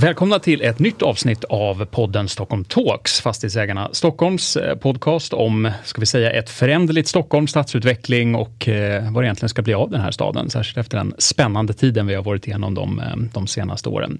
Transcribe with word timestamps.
Välkomna 0.00 0.38
till 0.38 0.62
ett 0.62 0.78
nytt 0.78 1.02
avsnitt 1.02 1.44
av 1.44 1.84
podden 1.84 2.28
Stockholm 2.28 2.64
Talks, 2.64 3.20
Fastighetsägarna 3.20 3.88
Stockholms 3.92 4.56
eh, 4.56 4.76
podcast 4.76 5.32
om, 5.32 5.70
ska 5.84 6.00
vi 6.00 6.06
säga, 6.06 6.30
ett 6.30 6.50
föränderligt 6.50 7.08
Stockholm, 7.08 7.46
stadsutveckling 7.46 8.34
och 8.34 8.68
eh, 8.68 9.12
vad 9.12 9.22
det 9.22 9.26
egentligen 9.26 9.48
ska 9.48 9.62
bli 9.62 9.74
av 9.74 9.90
den 9.90 10.00
här 10.00 10.10
staden, 10.10 10.50
särskilt 10.50 10.78
efter 10.78 10.98
den 10.98 11.14
spännande 11.18 11.72
tiden 11.72 12.06
vi 12.06 12.14
har 12.14 12.22
varit 12.22 12.46
igenom 12.46 12.74
de, 12.74 13.00
eh, 13.00 13.16
de 13.32 13.46
senaste 13.46 13.88
åren. 13.88 14.18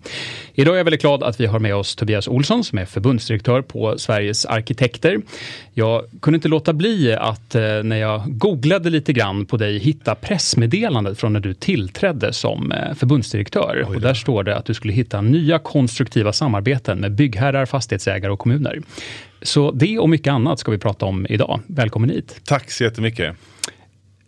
Idag 0.54 0.74
är 0.74 0.78
jag 0.78 0.84
väldigt 0.84 1.00
glad 1.00 1.22
att 1.22 1.40
vi 1.40 1.46
har 1.46 1.58
med 1.58 1.74
oss 1.74 1.96
Tobias 1.96 2.28
Olsson 2.28 2.64
som 2.64 2.78
är 2.78 2.84
förbundsdirektör 2.84 3.62
på 3.62 3.98
Sveriges 3.98 4.46
arkitekter. 4.46 5.20
Jag 5.74 6.04
kunde 6.22 6.37
inte 6.37 6.48
låta 6.48 6.72
bli 6.72 7.15
att 7.15 7.54
när 7.84 7.96
jag 7.96 8.22
googlade 8.26 8.90
lite 8.90 9.12
grann 9.12 9.46
på 9.46 9.56
dig 9.56 9.78
hitta 9.78 10.15
pressmeddelandet 10.15 11.18
från 11.18 11.32
när 11.32 11.40
du 11.40 11.54
tillträdde 11.54 12.32
som 12.32 12.74
förbundsdirektör. 12.96 13.84
Och 13.88 14.00
där 14.00 14.15
står 14.15 14.44
det 14.44 14.56
att 14.56 14.65
du 14.65 14.74
skulle 14.74 14.92
hitta 14.92 15.20
nya 15.20 15.59
konstruktiva 15.71 16.32
samarbeten 16.32 16.99
med 16.99 17.13
byggherrar, 17.13 17.66
fastighetsägare 17.66 18.32
och 18.32 18.38
kommuner. 18.38 18.80
Så 19.43 19.71
det 19.71 19.99
och 19.99 20.09
mycket 20.09 20.32
annat 20.32 20.59
ska 20.59 20.71
vi 20.71 20.79
prata 20.79 21.07
om 21.07 21.27
idag. 21.30 21.60
Välkommen 21.66 22.10
hit. 22.10 22.40
Tack 22.45 22.71
så 22.71 22.85
jättemycket. 22.85 23.37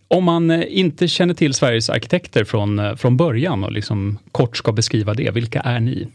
Om 0.09 0.25
man 0.25 0.51
eh, 0.51 0.65
inte 0.69 1.09
känner 1.09 1.35
till 1.35 1.55
Sveriges 1.55 1.91
arkitekter 1.91 2.45
från, 2.45 2.79
eh, 2.79 2.97
från 2.97 3.17
början 3.17 3.65
och 3.65 3.73
liksom 3.73 4.19
kort 4.33 4.57
ska 4.57 4.73
beskriva 4.73 5.15
det, 5.15 5.31
vilka 5.31 5.61
är 5.61 5.81
ni? 5.81 6.09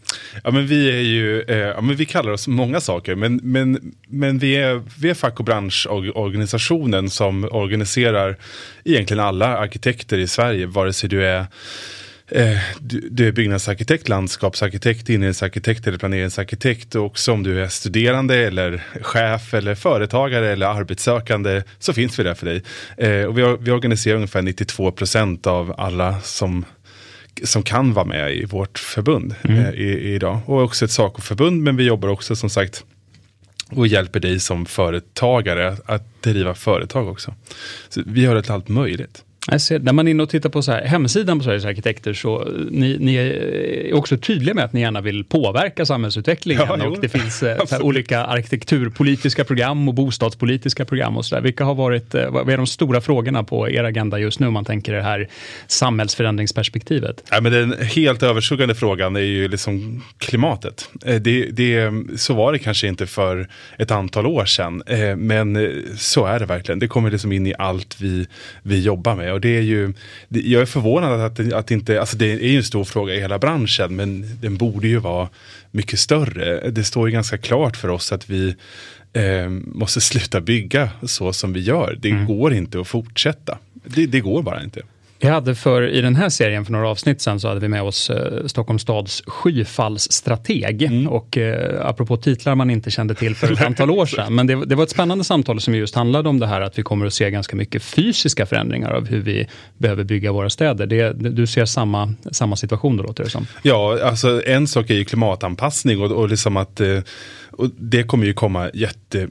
Ja, 0.44 0.50
men 0.50 0.66
vi 0.66 0.90
är 0.90 1.02
ju, 1.02 1.42
eh, 1.42 1.56
ja, 1.56 1.80
men 1.80 1.96
vi 1.96 2.06
kallar 2.06 2.32
oss 2.32 2.48
många 2.48 2.80
saker, 2.80 3.14
men, 3.14 3.40
men, 3.42 3.94
men 4.08 4.38
vi, 4.38 4.56
är, 4.56 4.82
vi 5.00 5.10
är 5.10 5.14
fack 5.14 5.38
och 5.38 5.44
branschorganisationen 5.44 7.10
som 7.10 7.44
organiserar 7.44 8.36
egentligen 8.84 9.24
alla 9.24 9.58
arkitekter 9.58 10.18
i 10.18 10.26
Sverige, 10.26 10.66
vare 10.66 10.92
sig 10.92 11.08
du 11.08 11.26
är 11.26 11.46
Eh, 12.30 12.58
du, 12.80 13.08
du, 13.10 13.28
är 13.28 13.32
byggnadsarkitekt, 13.32 14.08
landskapsarkitekt, 14.08 15.08
inredningsarkitekt 15.08 15.86
eller 15.86 15.98
planeringsarkitekt 15.98 16.94
och 16.94 17.18
om 17.28 17.42
du 17.42 17.62
är 17.62 17.68
studerande 17.68 18.36
eller 18.36 18.84
chef 19.02 19.54
eller 19.54 19.74
företagare 19.74 20.52
eller 20.52 20.66
arbetssökande 20.66 21.62
så 21.78 21.92
finns 21.92 22.18
vi 22.18 22.22
där 22.22 22.34
för 22.34 22.46
dig. 22.46 22.62
Eh, 22.96 23.24
och 23.24 23.38
vi, 23.38 23.56
vi 23.60 23.70
organiserar 23.70 24.16
ungefär 24.16 24.42
92 24.42 24.92
procent 24.92 25.46
av 25.46 25.74
alla 25.78 26.20
som 26.20 26.64
som 27.42 27.62
kan 27.62 27.92
vara 27.92 28.04
med 28.04 28.34
i 28.34 28.44
vårt 28.44 28.78
förbund 28.78 29.34
mm. 29.42 29.58
eh, 29.58 29.70
i, 29.70 30.14
idag. 30.14 30.40
Och 30.46 30.62
också 30.62 30.84
ett 30.84 30.90
SACO-förbund, 30.90 31.62
men 31.62 31.76
vi 31.76 31.84
jobbar 31.84 32.08
också 32.08 32.36
som 32.36 32.50
sagt 32.50 32.84
och 33.70 33.86
hjälper 33.86 34.20
dig 34.20 34.40
som 34.40 34.66
företagare 34.66 35.76
att 35.86 36.22
driva 36.22 36.54
företag 36.54 37.08
också. 37.08 37.34
Så 37.88 38.02
vi 38.06 38.26
har 38.26 38.36
ett 38.36 38.50
allt 38.50 38.68
möjligt. 38.68 39.24
Ser, 39.58 39.78
när 39.78 39.92
man 39.92 40.06
är 40.06 40.10
inne 40.10 40.22
och 40.22 40.28
tittar 40.28 40.48
på 40.48 40.62
så 40.62 40.72
här, 40.72 40.84
hemsidan 40.84 41.38
på 41.38 41.44
Sveriges 41.44 41.64
arkitekter 41.64 42.12
så 42.12 42.48
ni, 42.70 42.96
ni 42.98 43.14
är 43.14 43.94
också 43.94 44.16
tydliga 44.16 44.54
med 44.54 44.64
att 44.64 44.72
ni 44.72 44.80
gärna 44.80 45.00
vill 45.00 45.24
påverka 45.24 45.86
samhällsutvecklingen. 45.86 46.62
Ja, 46.68 46.86
och 46.86 47.00
det 47.00 47.08
finns 47.08 47.42
eh, 47.42 47.56
här, 47.70 47.82
olika 47.82 48.24
arkitekturpolitiska 48.24 49.44
program 49.44 49.88
och 49.88 49.94
bostadspolitiska 49.94 50.84
program 50.84 51.16
och 51.16 51.24
så 51.24 51.34
där. 51.34 51.42
Vilka 51.42 51.64
har 51.64 51.74
varit, 51.74 52.14
eh, 52.14 52.30
vad 52.30 52.50
är 52.50 52.56
de 52.56 52.66
stora 52.66 53.00
frågorna 53.00 53.44
på 53.44 53.70
er 53.70 53.84
agenda 53.84 54.18
just 54.18 54.40
nu 54.40 54.46
om 54.46 54.52
man 54.52 54.64
tänker 54.64 54.92
det 54.92 55.02
här 55.02 55.28
samhällsförändringsperspektivet? 55.66 57.24
Ja, 57.30 57.40
men 57.40 57.52
den 57.52 57.74
helt 57.80 58.22
överskuggande 58.22 58.74
frågan 58.74 59.16
är 59.16 59.20
ju 59.20 59.48
liksom 59.48 60.02
klimatet. 60.18 60.90
Eh, 61.04 61.14
det, 61.16 61.50
det, 61.50 61.92
så 62.16 62.34
var 62.34 62.52
det 62.52 62.58
kanske 62.58 62.88
inte 62.88 63.06
för 63.06 63.48
ett 63.78 63.90
antal 63.90 64.26
år 64.26 64.44
sedan, 64.44 64.82
men 65.16 65.72
så 65.96 66.26
är 66.26 66.38
det 66.38 66.46
verkligen. 66.46 66.78
Det 66.78 66.88
kommer 66.88 67.10
liksom 67.10 67.32
in 67.32 67.46
i 67.46 67.54
allt 67.58 68.00
vi, 68.00 68.26
vi 68.62 68.82
jobbar 68.82 69.14
med 69.14 69.37
och 69.38 69.42
det 69.42 69.56
är 69.56 69.62
ju, 69.62 69.92
jag 70.28 70.62
är 70.62 70.66
förvånad 70.66 71.20
att, 71.20 71.52
att 71.52 71.70
inte, 71.70 72.00
alltså 72.00 72.16
det 72.16 72.26
är 72.26 72.48
ju 72.48 72.56
en 72.56 72.64
stor 72.64 72.84
fråga 72.84 73.14
i 73.14 73.20
hela 73.20 73.38
branschen 73.38 73.96
men 73.96 74.38
den 74.40 74.56
borde 74.56 74.88
ju 74.88 74.98
vara 74.98 75.28
mycket 75.70 75.98
större. 75.98 76.70
Det 76.70 76.84
står 76.84 77.08
ju 77.08 77.12
ganska 77.12 77.38
klart 77.38 77.76
för 77.76 77.88
oss 77.88 78.12
att 78.12 78.30
vi 78.30 78.56
eh, 79.12 79.48
måste 79.48 80.00
sluta 80.00 80.40
bygga 80.40 80.90
så 81.02 81.32
som 81.32 81.52
vi 81.52 81.60
gör. 81.60 81.98
Det 82.00 82.10
mm. 82.10 82.26
går 82.26 82.52
inte 82.52 82.80
att 82.80 82.88
fortsätta. 82.88 83.58
Det, 83.84 84.06
det 84.06 84.20
går 84.20 84.42
bara 84.42 84.62
inte. 84.62 84.82
Jag 85.20 85.32
hade 85.32 85.54
för, 85.54 85.88
I 85.88 86.00
den 86.00 86.16
här 86.16 86.28
serien 86.28 86.64
för 86.64 86.72
några 86.72 86.88
avsnitt 86.88 87.20
sen 87.20 87.40
så 87.40 87.48
hade 87.48 87.60
vi 87.60 87.68
med 87.68 87.82
oss 87.82 88.10
eh, 88.10 88.46
Stockholms 88.46 88.82
stads 88.82 89.22
skyfallsstrateg. 89.26 90.82
Mm. 90.82 91.08
Och 91.08 91.38
eh, 91.38 91.86
apropå 91.86 92.16
titlar 92.16 92.54
man 92.54 92.70
inte 92.70 92.90
kände 92.90 93.14
till 93.14 93.34
för 93.34 93.52
ett 93.52 93.60
antal 93.66 93.90
år 93.90 94.06
sedan. 94.06 94.34
Men 94.34 94.46
det, 94.46 94.64
det, 94.66 94.74
var 94.74 94.84
ett 94.84 94.90
spännande 94.90 95.24
samtal 95.24 95.60
som 95.60 95.74
just 95.74 95.94
handlade 95.94 96.28
om 96.28 96.38
det 96.38 96.46
här 96.46 96.60
att 96.60 96.78
vi 96.78 96.82
kommer 96.82 97.06
att 97.06 97.14
se 97.14 97.30
ganska 97.30 97.56
mycket 97.56 97.82
fysiska 97.82 98.46
förändringar 98.46 98.90
av 98.90 99.08
hur 99.08 99.20
vi 99.20 99.48
behöver 99.78 100.04
bygga 100.04 100.32
våra 100.32 100.50
städer. 100.50 100.86
Det, 100.86 101.12
du 101.12 101.46
ser 101.46 101.64
samma, 101.64 102.14
samma 102.32 102.56
situation 102.56 102.96
då 102.96 103.02
låter 103.02 103.24
det 103.24 103.30
som. 103.30 103.46
Ja, 103.62 103.98
alltså 104.02 104.46
en 104.46 104.68
sak 104.68 104.90
är 104.90 104.94
ju 104.94 105.04
klimatanpassning 105.04 106.00
och, 106.00 106.10
och 106.10 106.28
liksom 106.28 106.56
att 106.56 106.80
eh, 106.80 106.98
och 107.50 107.70
det 107.78 108.02
kommer 108.02 108.26
ju 108.26 108.34
komma 108.34 108.70
jätte 108.74 109.28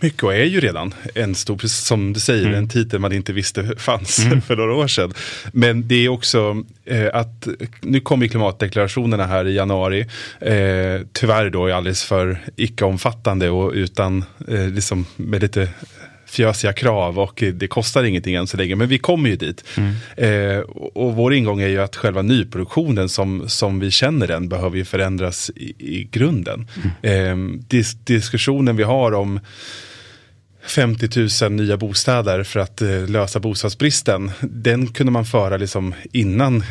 mycket 0.00 0.22
och 0.22 0.34
är 0.34 0.44
ju 0.44 0.60
redan 0.60 0.94
en 1.14 1.34
stor, 1.34 1.56
precis 1.56 1.86
som 1.86 2.12
du 2.12 2.20
säger, 2.20 2.46
mm. 2.46 2.58
en 2.58 2.68
titel 2.68 2.98
man 2.98 3.12
inte 3.12 3.32
visste 3.32 3.76
fanns 3.76 4.18
mm. 4.18 4.40
för 4.46 4.56
några 4.56 4.74
år 4.74 4.88
sedan. 4.88 5.12
Men 5.52 5.88
det 5.88 5.94
är 5.94 6.08
också 6.08 6.64
eh, 6.84 7.08
att 7.12 7.48
nu 7.80 8.00
kommer 8.00 8.26
klimatdeklarationerna 8.26 9.26
här 9.26 9.46
i 9.46 9.54
januari. 9.54 10.00
Eh, 10.40 11.06
tyvärr 11.12 11.50
då 11.50 11.66
är 11.66 11.72
alldeles 11.72 12.04
för 12.04 12.40
icke-omfattande 12.56 13.50
och 13.50 13.72
utan 13.72 14.24
eh, 14.48 14.68
liksom 14.68 15.06
med 15.16 15.42
lite 15.42 15.68
fjösiga 16.30 16.72
krav 16.72 17.18
och 17.18 17.42
det 17.54 17.68
kostar 17.68 18.04
ingenting 18.04 18.34
än 18.34 18.46
så 18.46 18.56
länge. 18.56 18.76
Men 18.76 18.88
vi 18.88 18.98
kommer 18.98 19.30
ju 19.30 19.36
dit. 19.36 19.64
Mm. 19.76 19.94
Eh, 20.16 20.60
och, 20.94 21.14
vår 21.14 21.34
ingång 21.34 21.60
är 21.60 21.68
ju 21.68 21.82
att 21.82 21.96
själva 21.96 22.22
nyproduktionen 22.22 23.08
som, 23.08 23.48
som 23.48 23.80
vi 23.80 23.90
känner 23.90 24.26
den 24.26 24.48
behöver 24.48 24.76
ju 24.76 24.84
förändras 24.84 25.50
i, 25.56 25.74
i 25.78 26.08
grunden. 26.10 26.68
Mm. 27.02 27.56
Eh, 27.56 27.60
dis 27.68 27.94
diskussionen 27.94 28.76
vi 28.76 28.82
har 28.82 29.12
om 29.12 29.40
50 30.66 31.44
000 31.44 31.52
nya 31.52 31.76
bostäder 31.76 32.42
för 32.42 32.60
att 32.60 32.82
eh, 32.82 33.08
lösa 33.08 33.40
bostadsbristen. 33.40 34.30
Den 34.40 34.86
kunde 34.86 35.12
man 35.12 35.24
föra 35.24 35.56
liksom 35.56 35.94
innan 36.12 36.64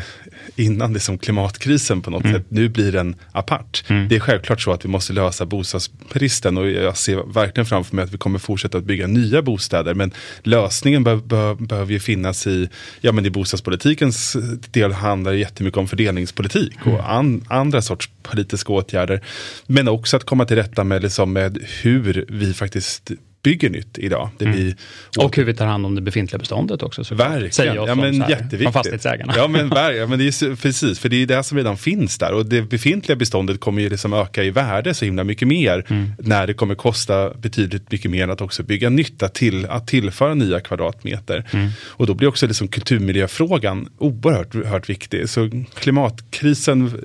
innan 0.60 0.94
liksom 0.94 1.18
klimatkrisen 1.18 2.02
på 2.02 2.12
något 2.12 2.24
mm. 2.24 2.36
sätt. 2.36 2.46
Nu 2.50 2.70
blir 2.70 2.92
den 2.92 3.16
apart. 3.32 3.84
Mm. 3.88 4.08
Det 4.08 4.16
är 4.16 4.20
självklart 4.20 4.62
så 4.62 4.72
att 4.72 4.86
vi 4.86 4.90
måste 4.90 5.14
lösa 5.14 5.46
bostadsbristen 5.46 6.58
och 6.58 6.70
jag 6.70 6.98
ser 6.98 7.34
verkligen 7.34 7.66
framför 7.66 7.96
mig 7.96 8.04
att 8.04 8.14
vi 8.14 8.18
kommer 8.18 8.40
fortsätta 8.40 8.78
att 8.78 8.84
bygga 8.84 9.08
nya 9.08 9.42
bostäder. 9.42 9.94
Men 9.94 10.14
lösningen 10.44 11.04
behöver 11.04 11.24
be 11.24 11.66
behöver 11.66 11.94
ju 11.94 12.00
finnas 12.00 12.48
i, 12.48 12.70
ja 13.02 13.12
men 13.12 13.26
i 13.26 13.30
bostadspolitikens 13.30 14.38
del 14.72 14.92
handlar 14.92 15.32
det 15.32 15.38
jättemycket 15.38 15.78
om 15.78 15.88
fördelningspolitik 15.88 16.74
mm. 16.86 16.94
och 16.94 17.12
an, 17.12 17.46
andra 17.48 17.82
sorts 17.82 18.10
politiska 18.24 18.74
åtgärder. 18.74 19.22
Men 19.68 19.88
också 19.88 20.18
att 20.18 20.24
komma 20.24 20.46
till 20.46 20.56
rätta 20.56 20.84
med, 20.84 21.04
liksom, 21.04 21.34
med 21.34 21.60
hur 21.82 22.26
vi 22.30 22.54
faktiskt 22.54 23.12
bygger 23.44 23.70
nytt 23.70 23.98
idag. 23.98 24.30
Det 24.38 24.46
mm. 24.46 24.74
och 25.18 25.38
hur 25.38 25.44
vi 25.44 25.54
tar 25.54 25.66
hand 25.66 25.86
om 25.86 25.96
det 25.96 26.02
befintliga 26.02 26.40
beståndet 26.40 26.84
också. 26.84 27.04
Så 27.04 27.16
Verkligen. 27.16 27.52
Säger 27.52 27.76
ja, 27.76 27.96
men 27.96 28.22
här, 28.22 28.30
jätteviktigt. 28.30 28.62
Från 28.62 28.74
fastighetsägarna. 28.74 29.34
Ja 29.38 29.48
men, 29.48 29.70
ja, 29.96 30.08
men 30.08 30.20
det 30.20 30.26
är 30.26 30.56
precis, 30.56 31.00
för 31.00 31.10
det 31.10 31.16
är 31.16 31.26
det 31.26 31.44
som 31.44 31.58
redan 31.58 31.78
finns 31.78 32.18
där. 32.18 32.34
Och 32.34 32.46
det 32.46 32.62
befintliga 32.62 33.16
beståndet 33.16 33.60
kommer 33.60 33.82
ju 33.82 33.90
liksom 33.90 34.14
öka 34.14 34.44
i 34.44 34.50
värde 34.50 34.94
så 34.94 35.06
himla 35.06 35.24
mycket 35.24 35.48
mer. 35.48 35.86
Mm. 35.90 36.12
När 36.20 36.48
det 36.48 36.54
kommer 36.54 36.76
kosta 36.76 37.34
betydligt 37.34 37.92
mycket 37.92 38.12
mer 38.12 38.28
att 38.28 38.42
också 38.42 38.64
bygga 38.64 38.90
nytt, 38.90 39.24
att, 39.24 39.34
till, 39.34 39.66
att 39.66 39.88
tillföra 39.88 40.34
nya 40.34 40.60
kvadratmeter. 40.60 41.46
Mm. 41.52 41.70
Och 41.82 42.08
då 42.08 42.14
blir 42.14 42.28
också 42.28 42.48
liksom 42.48 42.68
kulturmiljöfrågan 42.68 43.90
oerhört 43.98 44.90
viktig. 44.90 45.30
Så 45.30 45.50
klimatkrisen 45.74 47.02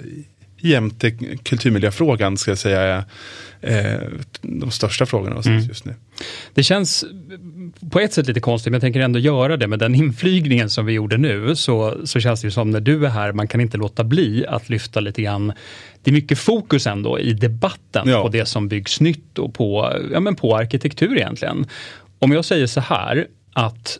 jämte 0.64 1.10
kulturmiljöfrågan 1.42 2.36
ska 2.36 2.50
jag 2.50 2.58
säga 2.58 2.80
är 2.80 3.04
eh, 3.60 4.08
de 4.42 4.70
största 4.70 5.06
frågorna 5.06 5.42
mm. 5.46 5.58
just 5.58 5.84
nu. 5.84 5.94
Det 6.54 6.62
känns 6.62 7.04
på 7.90 8.00
ett 8.00 8.12
sätt 8.12 8.26
lite 8.26 8.40
konstigt, 8.40 8.70
men 8.70 8.74
jag 8.74 8.80
tänker 8.80 9.00
ändå 9.00 9.18
göra 9.18 9.56
det 9.56 9.66
med 9.66 9.78
den 9.78 9.94
inflygningen 9.94 10.70
som 10.70 10.86
vi 10.86 10.92
gjorde 10.92 11.16
nu, 11.16 11.56
så, 11.56 11.96
så 12.04 12.20
känns 12.20 12.40
det 12.40 12.46
ju 12.46 12.50
som 12.50 12.70
när 12.70 12.80
du 12.80 13.06
är 13.06 13.10
här, 13.10 13.32
man 13.32 13.48
kan 13.48 13.60
inte 13.60 13.76
låta 13.76 14.04
bli 14.04 14.46
att 14.48 14.68
lyfta 14.68 15.00
lite 15.00 15.22
grann 15.22 15.52
det 16.02 16.10
är 16.10 16.12
mycket 16.12 16.38
fokus 16.38 16.86
ändå 16.86 17.18
i 17.18 17.32
debatten 17.32 18.08
ja. 18.08 18.22
på 18.22 18.28
det 18.28 18.46
som 18.46 18.68
byggs 18.68 19.00
nytt 19.00 19.38
och 19.38 19.54
på, 19.54 19.98
ja, 20.12 20.20
men 20.20 20.36
på 20.36 20.56
arkitektur 20.56 21.16
egentligen. 21.16 21.66
Om 22.18 22.32
jag 22.32 22.44
säger 22.44 22.66
så 22.66 22.80
här, 22.80 23.26
att 23.52 23.98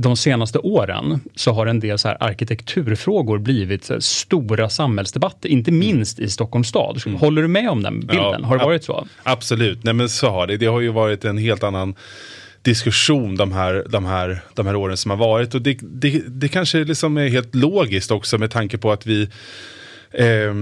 de 0.00 0.16
senaste 0.16 0.58
åren 0.58 1.20
så 1.34 1.52
har 1.52 1.66
en 1.66 1.80
del 1.80 1.98
så 1.98 2.08
här 2.08 2.16
arkitekturfrågor 2.20 3.38
blivit 3.38 3.84
så 3.84 4.00
stora 4.00 4.68
samhällsdebatter, 4.68 5.48
inte 5.48 5.72
minst 5.72 6.18
i 6.18 6.30
Stockholms 6.30 6.68
stad. 6.68 7.02
Mm. 7.06 7.18
Håller 7.18 7.42
du 7.42 7.48
med 7.48 7.70
om 7.70 7.82
den 7.82 8.00
bilden? 8.00 8.40
Ja, 8.40 8.46
har 8.46 8.58
det 8.58 8.64
varit 8.64 8.84
så? 8.84 9.06
Absolut, 9.22 9.84
nej 9.84 9.94
men 9.94 10.08
så 10.08 10.30
har 10.30 10.46
det. 10.46 10.56
Det 10.56 10.66
har 10.66 10.80
ju 10.80 10.88
varit 10.88 11.24
en 11.24 11.38
helt 11.38 11.62
annan 11.62 11.94
diskussion 12.62 13.36
de 13.36 13.52
här, 13.52 13.84
de 13.88 14.04
här, 14.04 14.42
de 14.54 14.66
här 14.66 14.76
åren 14.76 14.96
som 14.96 15.10
har 15.10 15.18
varit. 15.18 15.54
Och 15.54 15.62
det, 15.62 15.78
det, 15.82 16.22
det 16.26 16.48
kanske 16.48 16.84
liksom 16.84 17.16
är 17.16 17.28
helt 17.28 17.54
logiskt 17.54 18.10
också 18.10 18.38
med 18.38 18.50
tanke 18.50 18.78
på 18.78 18.92
att 18.92 19.06
vi 19.06 19.28
eh, 20.12 20.54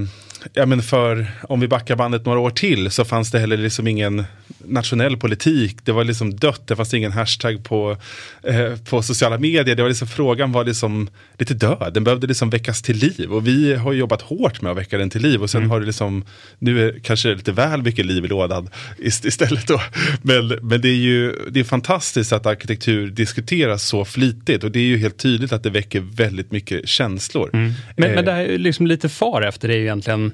ja, 0.52 0.66
men 0.66 0.82
för, 0.82 1.26
om 1.42 1.60
vi 1.60 1.68
backar 1.68 1.96
bandet 1.96 2.24
några 2.24 2.38
år 2.38 2.50
till 2.50 2.90
så 2.90 3.04
fanns 3.04 3.30
det 3.30 3.38
heller 3.38 3.56
liksom 3.56 3.86
ingen 3.86 4.24
nationell 4.64 5.16
politik. 5.16 5.76
Det 5.84 5.92
var 5.92 6.04
liksom 6.04 6.36
dött, 6.36 6.66
det 6.66 6.76
fanns 6.76 6.94
ingen 6.94 7.12
hashtag 7.12 7.64
på, 7.64 7.96
eh, 8.42 8.76
på 8.90 9.02
sociala 9.02 9.38
medier. 9.38 9.76
Det 9.76 9.82
var 9.82 9.88
liksom, 9.88 10.08
frågan 10.08 10.52
var 10.52 10.64
liksom 10.64 11.08
lite 11.38 11.54
död, 11.54 11.90
den 11.94 12.04
behövde 12.04 12.26
liksom 12.26 12.50
väckas 12.50 12.82
till 12.82 12.96
liv. 12.96 13.32
Och 13.32 13.46
vi 13.46 13.74
har 13.74 13.92
jobbat 13.92 14.22
hårt 14.22 14.60
med 14.62 14.72
att 14.72 14.78
väcka 14.78 14.98
den 14.98 15.10
till 15.10 15.22
liv. 15.22 15.42
Och 15.42 15.50
sen 15.50 15.60
mm. 15.60 15.70
har 15.70 15.80
det 15.80 15.86
liksom, 15.86 16.24
nu 16.58 16.88
är 16.88 16.98
kanske 16.98 17.34
lite 17.34 17.52
väl 17.52 17.82
mycket 17.82 18.06
liv 18.06 18.24
i 18.24 18.28
lådan 18.28 18.70
istället. 18.98 19.66
Då. 19.66 19.80
Men, 20.22 20.48
men 20.62 20.80
det 20.80 20.88
är 20.88 20.94
ju 20.94 21.34
det 21.50 21.60
är 21.60 21.64
fantastiskt 21.64 22.32
att 22.32 22.46
arkitektur 22.46 23.10
diskuteras 23.10 23.82
så 23.82 24.04
flitigt. 24.04 24.64
Och 24.64 24.70
det 24.70 24.78
är 24.78 24.84
ju 24.84 24.98
helt 24.98 25.18
tydligt 25.18 25.52
att 25.52 25.62
det 25.62 25.70
väcker 25.70 26.00
väldigt 26.00 26.52
mycket 26.52 26.88
känslor. 26.88 27.50
Mm. 27.52 27.72
Men, 27.96 28.10
eh, 28.10 28.14
men 28.14 28.24
det 28.24 28.32
här 28.32 28.44
är 28.44 28.58
liksom 28.58 28.86
lite 28.86 29.08
far 29.08 29.42
efter 29.42 29.68
det 29.68 29.74
är 29.74 29.78
ju 29.78 29.84
egentligen 29.84 30.27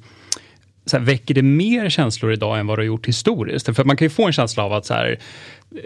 så 0.86 0.96
här, 0.96 1.04
väcker 1.04 1.34
det 1.34 1.42
mer 1.42 1.88
känslor 1.90 2.32
idag 2.32 2.58
än 2.58 2.66
vad 2.66 2.78
det 2.78 2.82
har 2.82 2.86
gjort 2.86 3.08
historiskt? 3.08 3.76
För 3.76 3.84
man 3.84 3.96
kan 3.96 4.06
ju 4.06 4.10
få 4.10 4.26
en 4.26 4.32
känsla 4.32 4.64
av 4.64 4.72
att 4.72 4.86
så 4.86 4.94
här, 4.94 5.18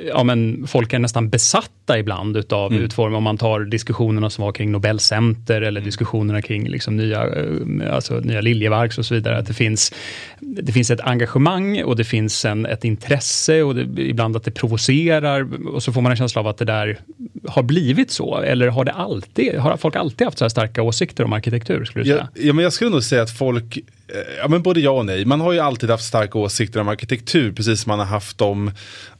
ja, 0.07 0.25
men 0.25 0.67
folk 0.67 0.93
är 0.93 0.99
nästan 0.99 1.29
besatta 1.29 1.99
ibland 1.99 2.37
utav 2.37 2.73
mm. 2.73 2.85
utformning. 2.85 3.17
Om 3.17 3.23
man 3.23 3.39
tar 3.39 3.61
diskussionerna 3.61 4.31
som 4.31 4.45
var 4.45 4.53
kring 4.53 4.73
Nobelcenter 4.73 5.63
eller 5.63 5.81
mm. 5.81 5.85
diskussionerna 5.85 6.43
kring 6.43 6.69
liksom 6.69 6.97
nya, 6.97 7.27
eh, 7.27 7.95
alltså 7.95 8.15
nya 8.15 8.41
Liljevalchs 8.41 8.99
och 8.99 9.07
så 9.07 9.15
vidare. 9.15 9.39
Att 9.39 9.47
det, 9.47 9.55
finns, 9.55 9.93
det 10.41 10.73
finns 10.73 10.91
ett 10.91 11.01
engagemang 11.01 11.83
och 11.83 11.97
det 11.97 12.05
finns 12.05 12.45
en, 12.45 12.67
ett 12.67 12.85
intresse 12.85 13.63
och 13.63 13.75
det, 13.75 14.03
ibland 14.03 14.37
att 14.37 14.45
det 14.45 14.51
provocerar. 14.51 15.69
Och 15.69 15.83
så 15.83 15.93
får 15.93 16.01
man 16.01 16.13
en 16.13 16.17
känsla 16.17 16.41
av 16.41 16.47
att 16.47 16.59
det 16.59 16.65
där 16.65 16.99
har 17.47 17.63
blivit 17.63 18.11
så. 18.11 18.39
Eller 18.39 18.69
har 18.69 18.85
det 18.85 18.93
alltid, 18.93 19.55
har 19.55 19.77
folk 19.77 19.97
alltid 19.97 20.25
haft 20.27 20.39
så 20.39 20.45
här 20.45 20.51
starka 20.51 20.83
åsikter 20.83 21.25
om 21.25 21.33
arkitektur? 21.33 21.85
Skulle 21.85 22.05
du 22.05 22.11
säga? 22.11 22.29
Ja, 22.35 22.43
ja, 22.43 22.53
men 22.53 22.63
jag 22.63 22.73
skulle 22.73 22.91
nog 22.91 23.03
säga 23.03 23.23
att 23.23 23.39
folk 23.39 23.79
Ja 24.39 24.49
men 24.49 24.63
både 24.63 24.81
ja 24.81 24.91
och 24.91 25.07
nej. 25.07 25.25
Man 25.25 25.41
har 25.41 25.53
ju 25.53 25.59
alltid 25.59 25.91
haft 25.91 26.05
starka 26.05 26.39
åsikter 26.39 26.81
om 26.81 26.89
arkitektur 26.89 27.53
precis 27.53 27.81
som 27.81 27.91
man 27.91 27.99
har 27.99 28.07
haft 28.07 28.41
om, 28.41 28.71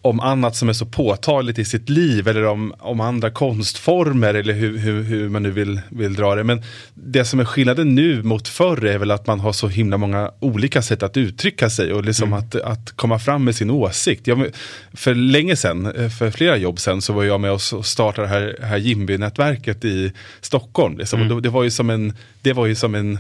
om 0.03 0.21
annat 0.21 0.57
som 0.57 0.69
är 0.69 0.73
så 0.73 0.87
påtagligt 0.87 1.59
i 1.59 1.65
sitt 1.65 1.89
liv 1.89 2.29
eller 2.29 2.47
om, 2.47 2.75
om 2.79 3.01
andra 3.01 3.31
konstformer 3.31 4.35
eller 4.35 4.55
hur, 4.55 4.79
hur, 4.79 5.03
hur, 5.03 5.29
man 5.29 5.43
nu 5.43 5.51
vill, 5.51 5.81
vill 5.89 6.15
dra 6.15 6.35
det. 6.35 6.45
Men 6.45 6.63
det 6.95 7.25
som 7.25 7.41
är 7.41 7.45
skillnaden 7.45 7.95
nu 7.95 8.23
mot 8.23 8.49
förr 8.49 8.85
är 8.85 8.99
väl 8.99 9.11
att 9.11 9.27
man 9.27 9.41
har 9.41 9.53
så 9.53 9.69
himla 9.69 9.97
många 9.97 10.31
olika 10.41 10.83
sätt 10.83 11.03
att 11.03 11.17
uttrycka 11.17 11.71
sig 11.71 11.93
och 11.93 12.05
liksom 12.05 12.29
mm. 12.29 12.39
att, 12.39 12.55
att 12.55 12.93
komma 12.93 13.19
fram 13.19 13.45
med 13.45 13.57
sin 13.57 13.71
åsikt. 13.71 14.27
Jag, 14.27 14.47
för 14.93 15.15
länge 15.15 15.57
sedan, 15.57 15.87
eh, 15.87 16.09
för 16.11 16.31
flera 16.31 16.57
jobb 16.57 16.81
sedan, 16.81 17.03
så 17.03 17.13
var 17.13 17.25
jag 17.25 17.41
med 17.41 17.53
och 17.53 17.87
startade 17.87 18.27
det 18.27 18.33
här, 18.33 18.57
här 18.63 18.79
Jimby-nätverket 18.79 19.85
i 19.85 20.13
Stockholm. 20.41 20.99
Liksom. 20.99 21.21
Mm. 21.21 21.33
Och 21.33 21.43
det, 21.43 21.49
det 21.49 21.53
var 21.53 21.63
ju 21.63 21.71
som 21.71 21.91
en, 21.91 22.13
det 22.43 22.53
var 22.53 22.67
ju 22.67 22.75
som 22.75 22.95
en 22.95 23.19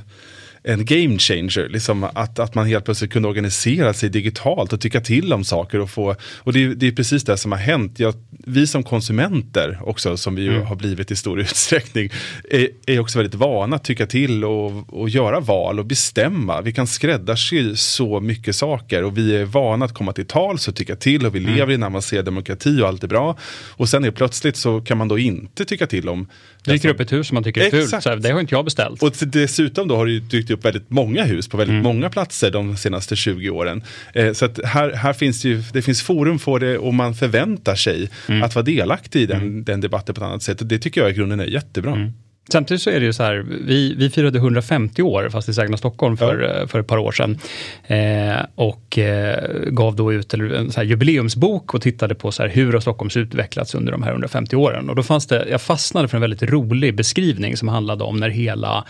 en 0.68 0.84
game 0.84 1.18
changer. 1.18 1.68
Liksom 1.68 2.04
att, 2.04 2.38
att 2.38 2.54
man 2.54 2.66
helt 2.66 2.84
plötsligt 2.84 3.12
kunde 3.12 3.28
organisera 3.28 3.92
sig 3.92 4.08
digitalt 4.08 4.72
och 4.72 4.80
tycka 4.80 5.00
till 5.00 5.32
om 5.32 5.44
saker. 5.44 5.80
Och, 5.80 5.90
få, 5.90 6.14
och 6.38 6.52
det, 6.52 6.74
det 6.74 6.86
är 6.86 6.92
precis 6.92 7.24
det 7.24 7.36
som 7.36 7.52
har 7.52 7.58
hänt. 7.58 8.00
Jag, 8.00 8.14
vi 8.30 8.66
som 8.66 8.82
konsumenter 8.82 9.78
också, 9.82 10.16
som 10.16 10.34
vi 10.34 10.48
mm. 10.48 10.66
har 10.66 10.76
blivit 10.76 11.10
i 11.10 11.16
stor 11.16 11.40
utsträckning, 11.40 12.10
är, 12.50 12.68
är 12.86 13.00
också 13.00 13.18
väldigt 13.18 13.34
vana 13.34 13.76
att 13.76 13.84
tycka 13.84 14.06
till 14.06 14.44
och, 14.44 14.94
och 14.94 15.08
göra 15.08 15.40
val 15.40 15.78
och 15.78 15.86
bestämma. 15.86 16.60
Vi 16.60 16.72
kan 16.72 16.86
skräddarsy 16.86 17.76
så 17.76 18.20
mycket 18.20 18.56
saker 18.56 19.04
och 19.04 19.18
vi 19.18 19.36
är 19.36 19.44
vana 19.44 19.84
att 19.84 19.94
komma 19.94 20.12
till 20.12 20.26
tals 20.26 20.68
och 20.68 20.76
tycka 20.76 20.96
till 20.96 21.26
och 21.26 21.34
vi 21.34 21.38
mm. 21.38 21.54
lever 21.54 21.72
i 21.72 21.74
en 21.74 21.82
avancerad 21.82 22.24
demokrati 22.24 22.82
och 22.82 22.88
allt 22.88 23.04
är 23.04 23.08
bra. 23.08 23.38
Och 23.68 23.88
sen 23.88 24.04
är 24.04 24.10
plötsligt 24.10 24.56
så 24.56 24.80
kan 24.80 24.98
man 24.98 25.08
då 25.08 25.18
inte 25.18 25.64
tycka 25.64 25.86
till 25.86 26.08
om 26.08 26.28
det 26.64 26.72
dyker 26.72 26.88
upp 26.88 27.00
ett 27.00 27.12
hus 27.12 27.28
som 27.28 27.34
man 27.34 27.44
tycker 27.44 27.60
är 27.60 27.70
fult, 27.70 28.02
så 28.02 28.14
det 28.14 28.30
har 28.30 28.40
inte 28.40 28.54
jag 28.54 28.64
beställt. 28.64 29.02
Och 29.02 29.12
dessutom 29.20 29.88
då 29.88 29.96
har 29.96 30.06
det 30.06 30.20
dykt 30.20 30.50
upp 30.50 30.57
väldigt 30.64 30.90
många 30.90 31.24
hus 31.24 31.48
på 31.48 31.56
väldigt 31.56 31.72
mm. 31.72 31.82
många 31.82 32.10
platser 32.10 32.50
de 32.50 32.76
senaste 32.76 33.16
20 33.16 33.50
åren. 33.50 33.82
Eh, 34.14 34.32
så 34.32 34.44
att 34.44 34.64
här, 34.64 34.92
här 34.92 35.12
finns 35.12 35.42
det 35.42 35.48
ju, 35.48 35.62
det 35.72 35.82
finns 35.82 36.02
forum 36.02 36.38
för 36.38 36.58
det 36.58 36.78
och 36.78 36.94
man 36.94 37.14
förväntar 37.14 37.74
sig 37.74 38.10
mm. 38.28 38.42
att 38.42 38.54
vara 38.54 38.64
delaktig 38.64 39.20
i 39.20 39.26
den, 39.26 39.42
mm. 39.42 39.64
den 39.64 39.80
debatten 39.80 40.14
på 40.14 40.20
ett 40.20 40.26
annat 40.26 40.42
sätt. 40.42 40.60
Och 40.60 40.66
det 40.66 40.78
tycker 40.78 41.00
jag 41.00 41.10
i 41.10 41.14
grunden 41.14 41.40
är 41.40 41.44
jättebra. 41.44 42.12
Samtidigt 42.52 42.82
så 42.82 42.90
är 42.90 43.00
det 43.00 43.06
ju 43.06 43.12
så 43.12 43.22
här, 43.22 43.46
vi, 43.66 43.94
vi 43.94 44.10
firade 44.10 44.38
150 44.38 45.02
år 45.02 45.28
Fastighetsägarna 45.28 45.76
Stockholm 45.76 46.16
för, 46.16 46.40
ja. 46.40 46.60
Eh, 46.60 46.66
för 46.66 46.80
ett 46.80 46.86
par 46.86 46.98
år 46.98 47.12
sedan. 47.12 47.38
Eh, 47.86 48.44
och 48.54 48.98
eh, 48.98 49.50
gav 49.70 49.96
då 49.96 50.12
ut 50.12 50.34
en 50.34 50.72
så 50.72 50.82
jubileumsbok 50.82 51.74
och 51.74 51.82
tittade 51.82 52.14
på 52.14 52.32
så 52.32 52.42
här, 52.42 52.50
hur 52.50 52.72
har 52.72 52.80
Stockholms 52.80 53.16
utvecklats 53.16 53.74
under 53.74 53.92
de 53.92 54.02
här 54.02 54.10
150 54.10 54.56
åren. 54.56 54.90
Och 54.90 54.96
då 54.96 55.02
fanns 55.02 55.26
det, 55.26 55.46
jag 55.50 55.62
fastnade 55.62 56.08
för 56.08 56.16
en 56.16 56.20
väldigt 56.20 56.42
rolig 56.42 56.96
beskrivning 56.96 57.56
som 57.56 57.68
handlade 57.68 58.04
om 58.04 58.16
när 58.16 58.28
hela, 58.28 58.84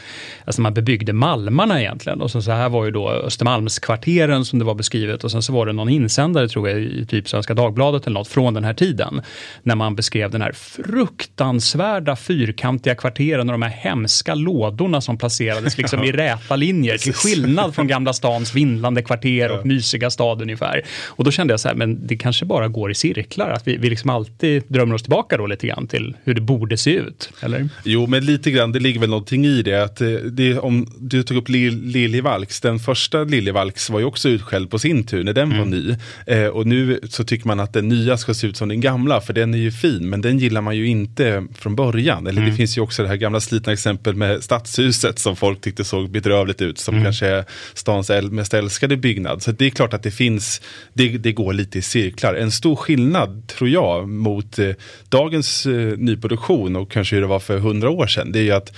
alltså 0.44 0.62
man 0.62 0.74
bebyggde 0.74 1.12
Malmarna 1.12 1.80
egentligen. 1.80 2.20
Och 2.20 2.30
så, 2.30 2.42
så 2.42 2.50
här 2.50 2.68
var 2.68 2.84
ju 2.84 2.90
då 2.90 3.10
Östermalmskvarteren 3.10 4.44
som 4.44 4.58
det 4.58 4.64
var 4.64 4.74
beskrivet 4.74 5.24
och 5.24 5.30
sen 5.30 5.42
så 5.42 5.52
var 5.52 5.66
det 5.66 5.72
någon 5.72 5.88
insändare 5.88 6.48
tror 6.48 6.68
jag 6.68 6.80
i 6.80 7.06
typ 7.06 7.28
Svenska 7.28 7.54
Dagbladet 7.54 8.06
eller 8.06 8.14
något 8.14 8.28
från 8.28 8.54
den 8.54 8.64
här 8.64 8.74
tiden. 8.74 9.22
När 9.62 9.74
man 9.74 9.94
beskrev 9.94 10.30
den 10.30 10.42
här 10.42 10.52
fruktansvärda 10.52 12.16
fyrkantiga 12.16 12.94
kvarteren 12.94 13.47
och 13.48 13.52
de 13.52 13.62
här 13.62 13.70
hemska 13.70 14.34
lådorna 14.34 15.00
som 15.00 15.18
placerades 15.18 15.78
liksom 15.78 16.04
i 16.04 16.12
räta 16.12 16.56
linjer 16.56 16.98
till 16.98 17.14
skillnad 17.14 17.74
från 17.74 17.86
Gamla 17.86 18.12
stans 18.12 18.54
vindlande 18.54 19.02
kvarter 19.02 19.50
och 19.50 19.66
mysiga 19.66 20.10
stad 20.10 20.42
ungefär. 20.42 20.82
Och 21.06 21.24
då 21.24 21.30
kände 21.30 21.52
jag 21.52 21.60
så 21.60 21.68
här, 21.68 21.74
men 21.74 22.06
det 22.06 22.16
kanske 22.16 22.44
bara 22.44 22.68
går 22.68 22.90
i 22.90 22.94
cirklar, 22.94 23.50
att 23.50 23.68
vi, 23.68 23.76
vi 23.76 23.90
liksom 23.90 24.10
alltid 24.10 24.62
drömmer 24.68 24.94
oss 24.94 25.02
tillbaka 25.02 25.36
då 25.36 25.46
lite 25.46 25.66
grann 25.66 25.86
till 25.86 26.16
hur 26.24 26.34
det 26.34 26.40
borde 26.40 26.76
se 26.76 26.90
ut, 26.90 27.30
eller? 27.40 27.68
Jo, 27.84 28.06
men 28.06 28.24
lite 28.24 28.50
grann, 28.50 28.72
det 28.72 28.80
ligger 28.80 29.00
väl 29.00 29.10
någonting 29.10 29.46
i 29.46 29.62
det. 29.62 29.82
Att 29.82 30.00
eh, 30.00 30.08
det 30.08 30.58
om 30.58 30.86
du 30.98 31.22
tog 31.22 31.36
upp 31.36 31.48
Liljevalchs, 31.48 32.60
den 32.60 32.78
första 32.78 33.24
Liljevalchs 33.24 33.90
var 33.90 33.98
ju 33.98 34.04
också 34.04 34.28
utskälld 34.28 34.70
på 34.70 34.78
sin 34.78 35.06
tur 35.06 35.24
när 35.24 35.32
den 35.32 35.52
mm. 35.52 35.58
var 35.58 35.66
ny. 35.66 35.96
Eh, 36.26 36.46
och 36.46 36.66
nu 36.66 37.00
så 37.08 37.24
tycker 37.24 37.46
man 37.46 37.60
att 37.60 37.72
den 37.72 37.88
nya 37.88 38.16
ska 38.16 38.34
se 38.34 38.46
ut 38.46 38.56
som 38.56 38.68
den 38.68 38.80
gamla, 38.80 39.20
för 39.20 39.32
den 39.32 39.54
är 39.54 39.58
ju 39.58 39.72
fin, 39.72 40.08
men 40.08 40.20
den 40.20 40.38
gillar 40.38 40.60
man 40.60 40.76
ju 40.76 40.86
inte 40.86 41.46
från 41.54 41.76
början. 41.76 42.26
Eller 42.26 42.40
mm. 42.40 42.50
det 42.50 42.56
finns 42.56 42.78
ju 42.78 42.82
också 42.82 43.02
det 43.02 43.08
här 43.08 43.16
gamla 43.16 43.37
slitna 43.40 43.72
exempel 43.72 44.14
med 44.14 44.44
Stadshuset 44.44 45.18
som 45.18 45.36
folk 45.36 45.60
tyckte 45.60 45.84
såg 45.84 46.10
bedrövligt 46.10 46.62
ut, 46.62 46.78
som 46.78 46.94
mm. 46.94 47.04
kanske 47.04 47.26
är 47.26 47.44
stans 47.74 48.10
mest 48.30 48.54
älskade 48.54 48.96
byggnad. 48.96 49.42
Så 49.42 49.52
det 49.52 49.66
är 49.66 49.70
klart 49.70 49.94
att 49.94 50.02
det 50.02 50.10
finns, 50.10 50.60
det, 50.92 51.08
det 51.08 51.32
går 51.32 51.52
lite 51.52 51.78
i 51.78 51.82
cirklar. 51.82 52.34
En 52.34 52.50
stor 52.50 52.76
skillnad 52.76 53.46
tror 53.46 53.70
jag 53.70 54.08
mot 54.08 54.58
eh, 54.58 54.70
dagens 55.08 55.66
eh, 55.66 55.98
nyproduktion 55.98 56.76
och 56.76 56.90
kanske 56.90 57.14
hur 57.16 57.22
det 57.22 57.28
var 57.28 57.40
för 57.40 57.58
hundra 57.58 57.90
år 57.90 58.06
sedan, 58.06 58.32
det 58.32 58.38
är 58.38 58.42
ju 58.42 58.52
att 58.52 58.72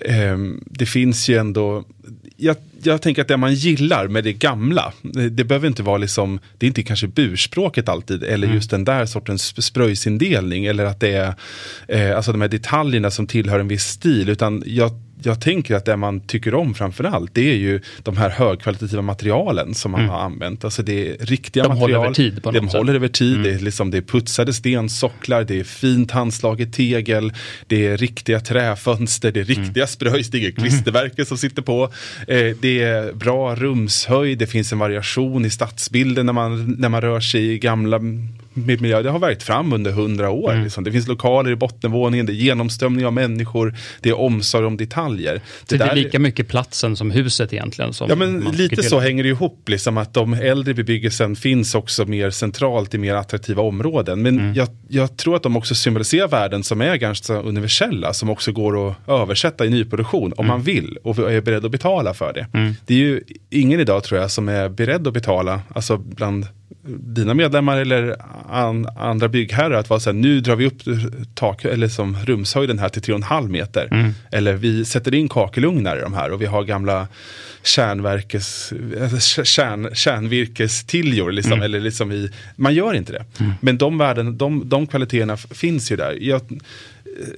eh, 0.00 0.38
det 0.66 0.86
finns 0.86 1.28
ju 1.28 1.38
ändå 1.38 1.84
jag, 2.36 2.56
jag, 2.82 3.02
tänker 3.02 3.22
att 3.22 3.28
det 3.28 3.36
man 3.36 3.54
gillar 3.54 4.08
med 4.08 4.24
det 4.24 4.32
gamla, 4.32 4.92
det, 5.02 5.28
det 5.28 5.44
behöver 5.44 5.68
inte 5.68 5.82
vara 5.82 5.98
liksom, 5.98 6.40
det 6.58 6.66
är 6.66 6.68
inte 6.68 6.82
kanske 6.82 7.06
burspråket 7.06 7.88
alltid, 7.88 8.22
eller 8.22 8.46
mm. 8.46 8.56
just 8.56 8.70
den 8.70 8.84
där 8.84 9.06
sortens 9.06 9.64
spröjsindelning, 9.64 10.64
eller 10.66 10.84
att 10.84 11.00
det 11.00 11.12
är 11.12 11.34
eh, 11.88 12.16
alltså 12.16 12.32
de 12.32 12.40
här 12.40 12.48
detaljerna 12.48 13.10
som 13.10 13.26
tillhör 13.26 13.60
en 13.60 13.68
viss 13.68 13.84
stil, 13.84 14.28
utan 14.28 14.62
jag 14.66 14.90
jag 15.22 15.40
tänker 15.40 15.74
att 15.74 15.84
det 15.84 15.96
man 15.96 16.20
tycker 16.20 16.54
om 16.54 16.74
framförallt 16.74 17.34
det 17.34 17.50
är 17.50 17.56
ju 17.56 17.80
de 18.02 18.16
här 18.16 18.30
högkvalitativa 18.30 19.02
materialen 19.02 19.74
som 19.74 19.90
man 19.90 20.00
mm. 20.00 20.10
har 20.10 20.20
använt. 20.20 20.64
Alltså 20.64 20.82
det 20.82 21.08
är 21.08 21.16
riktiga 21.26 21.62
de 21.62 21.68
material. 21.68 21.90
Håller 21.90 22.04
över 22.04 22.14
tid 22.14 22.42
på 22.42 22.50
de 22.50 22.68
håller 22.68 22.94
över 22.94 23.08
tid. 23.08 23.36
Mm. 23.36 23.42
Det, 23.42 23.52
är 23.52 23.58
liksom, 23.58 23.90
det 23.90 23.96
är 23.96 24.02
putsade 24.02 24.52
stensocklar, 24.52 25.44
det 25.44 25.60
är 25.60 25.64
fint 25.64 26.10
handslaget 26.10 26.72
tegel, 26.72 27.32
det 27.66 27.86
är 27.86 27.96
riktiga 27.96 28.40
träfönster, 28.40 29.32
det 29.32 29.40
är 29.40 29.44
riktiga 29.44 29.82
mm. 29.82 29.86
spröjs, 29.86 30.30
det 30.30 30.44
är 30.44 31.10
mm. 31.16 31.26
som 31.26 31.38
sitter 31.38 31.62
på. 31.62 31.82
Eh, 32.28 32.56
det 32.60 32.82
är 32.82 33.12
bra 33.12 33.54
rumshöjd, 33.54 34.38
det 34.38 34.46
finns 34.46 34.72
en 34.72 34.78
variation 34.78 35.44
i 35.44 35.50
stadsbilden 35.50 36.26
när 36.26 36.32
man, 36.32 36.72
när 36.78 36.88
man 36.88 37.00
rör 37.00 37.20
sig 37.20 37.52
i 37.52 37.58
gamla 37.58 38.00
miljö, 38.54 39.02
det 39.02 39.10
har 39.10 39.18
verkat 39.18 39.42
fram 39.42 39.72
under 39.72 39.92
hundra 39.92 40.30
år. 40.30 40.50
Mm. 40.50 40.64
Liksom. 40.64 40.84
Det 40.84 40.92
finns 40.92 41.08
lokaler 41.08 41.50
i 41.50 41.56
bottenvåningen, 41.56 42.26
det 42.26 42.32
är 42.32 42.34
genomströmning 42.34 43.06
av 43.06 43.12
människor, 43.12 43.74
det 44.00 44.08
är 44.08 44.18
omsorg 44.18 44.66
om 44.66 44.76
detaljer. 44.76 45.40
Det, 45.66 45.76
det 45.76 45.84
är 45.84 45.94
lika 45.94 46.18
mycket 46.18 46.48
platsen 46.48 46.96
som 46.96 47.10
huset 47.10 47.52
egentligen? 47.52 47.92
Som 47.92 48.08
ja, 48.08 48.16
men 48.16 48.40
lite 48.40 48.82
så 48.82 49.00
hänger 49.00 49.22
det 49.22 49.28
ihop, 49.28 49.68
liksom, 49.68 49.98
att 49.98 50.14
de 50.14 50.34
äldre 50.34 50.74
bebyggelsen 50.74 51.36
finns 51.36 51.74
också 51.74 52.04
mer 52.04 52.30
centralt 52.30 52.94
i 52.94 52.98
mer 52.98 53.14
attraktiva 53.14 53.62
områden. 53.62 54.22
Men 54.22 54.38
mm. 54.38 54.54
jag, 54.54 54.68
jag, 54.88 55.16
tror 55.16 55.36
att 55.36 55.42
de 55.42 55.56
också 55.56 55.74
symboliserar 55.74 56.28
värden 56.28 56.64
som 56.64 56.80
är 56.80 56.96
ganska 56.96 57.34
universella, 57.34 58.12
som 58.12 58.30
också 58.30 58.52
går 58.52 58.88
att 58.88 58.96
översätta 59.08 59.66
i 59.66 59.70
nyproduktion 59.70 60.32
om 60.36 60.44
mm. 60.44 60.46
man 60.46 60.62
vill 60.62 60.98
och 61.02 61.32
är 61.32 61.40
beredd 61.40 61.64
att 61.64 61.70
betala 61.70 62.14
för 62.14 62.32
det. 62.32 62.46
Mm. 62.54 62.74
Det 62.86 62.94
är 62.94 62.98
ju 62.98 63.20
ingen 63.50 63.80
idag 63.80 64.04
tror 64.04 64.20
jag 64.20 64.30
som 64.30 64.48
är 64.48 64.68
beredd 64.68 65.06
att 65.06 65.14
betala, 65.14 65.60
alltså 65.74 65.96
bland 65.96 66.46
dina 66.86 67.34
medlemmar 67.34 67.76
eller 67.76 68.16
an, 68.50 68.88
andra 68.96 69.28
byggherrar 69.28 69.70
att 69.70 69.90
vara 69.90 70.00
så 70.00 70.10
här, 70.10 70.14
nu 70.14 70.40
drar 70.40 70.56
vi 70.56 70.66
upp 70.66 70.82
tak, 71.34 71.64
eller 71.64 71.88
som 71.88 72.16
rumshöjden 72.24 72.78
här 72.78 72.88
till 72.88 73.02
3,5 73.02 73.48
meter. 73.48 73.88
Mm. 73.90 74.14
Eller 74.32 74.54
vi 74.54 74.84
sätter 74.84 75.14
in 75.14 75.28
kakelugnar 75.28 75.96
i 75.96 76.00
de 76.00 76.14
här 76.14 76.32
och 76.32 76.42
vi 76.42 76.46
har 76.46 76.64
gamla 76.64 77.08
kärnverkes, 77.62 78.72
kärn, 79.44 79.90
kärnvirkestiljor. 79.94 81.32
Liksom, 81.32 81.52
mm. 81.52 81.64
eller 81.64 81.80
liksom 81.80 82.12
i, 82.12 82.30
man 82.56 82.74
gör 82.74 82.94
inte 82.94 83.12
det. 83.12 83.24
Mm. 83.40 83.52
Men 83.60 83.78
de 83.78 83.98
värden, 83.98 84.38
de, 84.38 84.68
de 84.68 84.86
kvaliteterna 84.86 85.36
finns 85.36 85.92
ju 85.92 85.96
där. 85.96 86.18
Jag, 86.20 86.40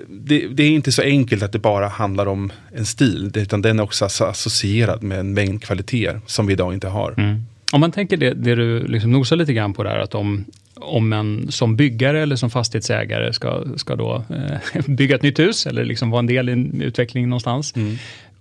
det, 0.09 0.47
det, 0.49 0.63
är 0.63 0.71
inte 0.71 0.93
så 0.93 1.03
enkelt 1.03 1.43
att 1.43 1.53
det 1.53 1.59
bara 1.59 1.89
handlar 1.89 2.27
om 2.27 2.53
en 2.75 2.87
stil, 2.87 3.33
utan 3.35 3.63
den 3.63 3.79
är 3.79 3.83
också 3.83 4.05
associerad 4.05 5.03
med 5.03 5.21
en 5.21 5.35
mängd 5.35 5.63
kvaliteter 5.63 6.21
som 6.27 6.47
vi 6.47 6.53
idag 6.53 6.75
inte 6.75 6.89
har. 6.89 7.15
Mm. 7.17 7.43
Om 7.73 7.81
man 7.81 7.93
tänker 7.93 8.17
det, 8.17 8.35
det 8.35 8.55
du 8.55 8.87
liksom 8.87 9.11
nosar 9.13 9.37
lite 9.37 9.53
grann 9.53 9.73
på 9.73 9.83
där, 9.83 9.99
att 9.99 10.15
om, 10.15 10.45
om 10.75 11.13
en 11.13 11.53
som 11.53 11.77
byggare 11.77 12.23
eller 12.23 12.37
som 12.37 12.51
fastighetsägare 12.51 13.33
ska, 13.33 13.65
ska 13.77 13.97
då 13.97 14.25
eh, 14.31 14.83
bygga 14.87 15.17
ett 15.17 15.23
nytt 15.23 15.39
hus 15.39 15.67
eller 15.67 15.85
liksom 15.85 16.11
vara 16.11 16.19
en 16.19 16.27
del 16.27 16.49
i 16.49 16.53
en 16.53 16.83
utveckling 16.83 17.29
någonstans. 17.29 17.77
Mm. 17.77 17.97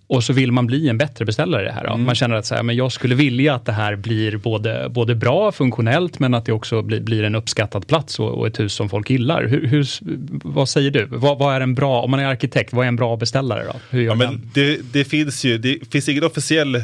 Och 0.08 0.24
så 0.24 0.34
vill 0.34 0.52
man 0.52 0.68
bli 0.68 0.90
en 0.90 0.98
bättre 0.98 1.26
beställare 1.26 1.62
i 1.62 1.66
det 1.66 1.72
här. 1.72 1.86
Mm. 1.86 2.04
Man 2.04 2.16
känner 2.16 2.36
att 2.36 2.46
så 2.46 2.56
här, 2.56 2.64
men 2.64 2.76
jag 2.76 2.92
skulle 2.92 3.16
vilja 3.16 3.56
att 3.56 3.66
det 3.66 3.72
här 3.72 3.96
blir 3.96 4.38
både, 4.38 4.90
både 4.90 5.16
bra, 5.16 5.52
funktionellt, 5.52 6.20
men 6.20 6.34
att 6.34 6.46
det 6.46 6.52
också 6.52 6.82
blir, 6.82 7.02
blir 7.02 7.24
en 7.24 7.36
uppskattad 7.36 7.88
plats 7.88 8.20
och, 8.20 8.30
och, 8.30 8.48
ett 8.48 8.60
hus 8.60 8.74
som 8.74 8.90
folk 8.90 9.10
gillar. 9.10 9.44
Hur, 9.44 9.68
hur 9.68 9.88
vad 10.44 10.70
säger 10.70 10.92
du? 10.92 11.06
Vad, 11.06 11.38
vad, 11.38 11.56
är 11.56 11.62
en 11.62 11.76
bra, 11.76 12.02
om 12.02 12.12
man 12.12 12.20
är 12.20 12.26
arkitekt, 12.26 12.74
vad 12.74 12.86
är 12.86 12.88
en 12.88 12.96
bra 12.96 13.18
beställare 13.18 13.64
då? 13.64 14.00
Ja, 14.00 14.16
men 14.16 14.42
det, 14.54 14.94
det, 14.94 15.04
finns 15.04 15.44
ju, 15.44 15.58
det 15.58 15.92
finns 15.92 16.10
ingen 16.10 16.24
officiell 16.24 16.84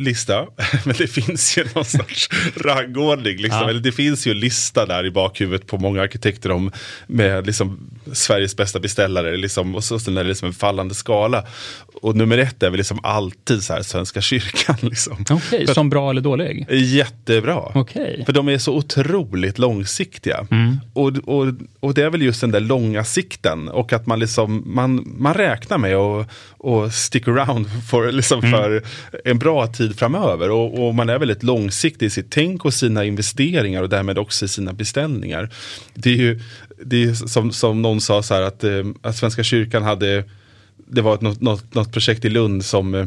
lista, 0.00 0.46
men 0.84 0.94
det 0.98 1.06
finns 1.06 1.58
ju 1.58 1.64
någon 1.74 1.84
sorts 1.98 2.28
rangordning. 2.56 3.36
Liksom. 3.36 3.60
Ja. 3.60 3.70
Eller 3.70 3.80
det 3.80 3.92
finns 3.92 4.26
ju 4.26 4.30
en 4.30 4.40
lista 4.40 4.86
där 4.86 5.06
i 5.06 5.10
bakhuvudet 5.10 5.66
på 5.66 5.78
många 5.78 6.02
arkitekter 6.02 6.50
om 6.50 6.72
med 7.06 7.46
liksom 7.46 7.90
Sveriges 8.12 8.56
bästa 8.56 8.80
beställare. 8.80 9.36
Liksom, 9.36 9.74
och 9.74 9.84
så, 9.84 9.94
är 9.94 10.10
det 10.10 10.22
liksom 10.22 10.48
en 10.48 10.54
fallande 10.54 10.94
skala. 10.94 11.44
Och 12.02 12.16
nummer 12.16 12.38
ett 12.38 12.62
är 12.62 12.70
väl 12.70 12.78
liksom 12.78 13.00
alltid 13.02 13.62
så 13.62 13.72
här 13.72 13.82
Svenska 13.82 14.20
kyrkan. 14.20 14.76
Liksom. 14.88 15.24
Okay, 15.30 15.66
som 15.66 15.90
bra 15.90 16.10
eller 16.10 16.20
dålig? 16.20 16.66
Jättebra. 16.70 17.78
Okay. 17.78 18.24
För 18.24 18.32
de 18.32 18.48
är 18.48 18.58
så 18.58 18.74
otroligt 18.74 19.58
långsiktiga. 19.58 20.46
Mm. 20.50 20.76
Och, 20.98 21.12
och, 21.24 21.54
och 21.80 21.94
det 21.94 22.02
är 22.02 22.10
väl 22.10 22.22
just 22.22 22.40
den 22.40 22.50
där 22.50 22.60
långa 22.60 23.04
sikten. 23.04 23.68
Och 23.68 23.92
att 23.92 24.06
man, 24.06 24.18
liksom, 24.18 24.62
man, 24.66 25.14
man 25.18 25.34
räknar 25.34 25.78
med 25.78 25.96
att 25.96 26.28
och 26.50 26.92
stick 26.92 27.28
around 27.28 27.66
for, 27.90 28.12
liksom 28.12 28.38
mm. 28.38 28.50
för 28.50 28.82
en 29.24 29.38
bra 29.38 29.66
tid 29.66 29.98
framöver. 29.98 30.50
Och, 30.50 30.86
och, 30.86 30.94
man 30.94 31.08
är 31.08 31.18
väldigt 31.18 31.42
långsiktig 31.42 32.06
i 32.06 32.10
sitt 32.10 32.30
tänk 32.30 32.64
och 32.64 32.74
sina 32.74 33.04
investeringar 33.04 33.82
och 33.82 33.88
därmed 33.88 34.18
också 34.18 34.44
i 34.44 34.48
sina 34.48 34.72
beställningar. 34.72 35.50
Det 35.94 36.10
är 36.10 36.16
ju 36.16 36.40
det 36.84 37.04
är 37.04 37.14
som, 37.14 37.52
som 37.52 37.82
någon 37.82 38.00
sa 38.00 38.22
så 38.22 38.34
här 38.34 38.42
att, 38.42 38.64
eh, 38.64 38.84
att 39.02 39.16
Svenska 39.16 39.42
kyrkan 39.42 39.82
hade 39.82 40.24
det 40.90 41.02
var 41.02 41.18
något, 41.20 41.40
något, 41.40 41.74
något 41.74 41.92
projekt 41.92 42.24
i 42.24 42.28
Lund 42.28 42.64
som 42.64 42.94
eh, 42.94 43.06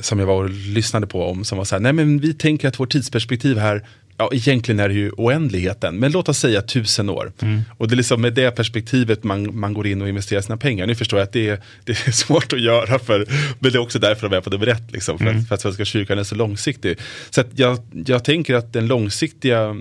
som 0.00 0.18
jag 0.18 0.26
var 0.26 0.44
och 0.44 0.50
lyssnade 0.50 1.06
på 1.06 1.24
om 1.24 1.44
som 1.44 1.58
var 1.58 1.64
så 1.64 1.74
här, 1.74 1.80
nej 1.80 1.92
men 1.92 2.18
vi 2.18 2.34
tänker 2.34 2.68
att 2.68 2.80
vårt 2.80 2.92
tidsperspektiv 2.92 3.58
här 3.58 3.82
Ja, 4.18 4.30
egentligen 4.32 4.80
är 4.80 4.88
det 4.88 4.94
ju 4.94 5.10
oändligheten, 5.10 5.96
men 5.96 6.12
låt 6.12 6.28
oss 6.28 6.38
säga 6.38 6.62
tusen 6.62 7.10
år. 7.10 7.32
Mm. 7.42 7.60
Och 7.78 7.88
det 7.88 7.94
är 7.94 7.96
liksom 7.96 8.20
med 8.20 8.32
det 8.32 8.50
perspektivet 8.50 9.24
man, 9.24 9.58
man 9.58 9.74
går 9.74 9.86
in 9.86 10.02
och 10.02 10.08
investerar 10.08 10.40
sina 10.40 10.56
pengar. 10.56 10.86
Nu 10.86 10.94
förstår 10.94 11.18
jag 11.18 11.26
att 11.26 11.32
det 11.32 11.48
är, 11.48 11.60
det 11.84 11.92
är 11.92 12.10
svårt 12.12 12.52
att 12.52 12.60
göra, 12.60 12.98
för, 12.98 13.26
men 13.58 13.72
det 13.72 13.78
är 13.78 13.82
också 13.82 13.98
därför 13.98 14.28
de 14.28 14.36
är 14.36 14.40
på 14.40 14.50
nummer 14.50 14.66
ett, 14.66 14.92
liksom, 14.92 15.18
för, 15.18 15.26
mm. 15.26 15.38
att, 15.38 15.48
för 15.48 15.54
att 15.54 15.60
Svenska 15.60 15.84
kyrkan 15.84 16.18
är 16.18 16.24
så 16.24 16.34
långsiktig. 16.34 16.98
Så 17.30 17.42
jag, 17.54 17.78
jag 18.06 18.24
tänker 18.24 18.54
att 18.54 18.72
den 18.72 18.86
långsiktiga 18.86 19.76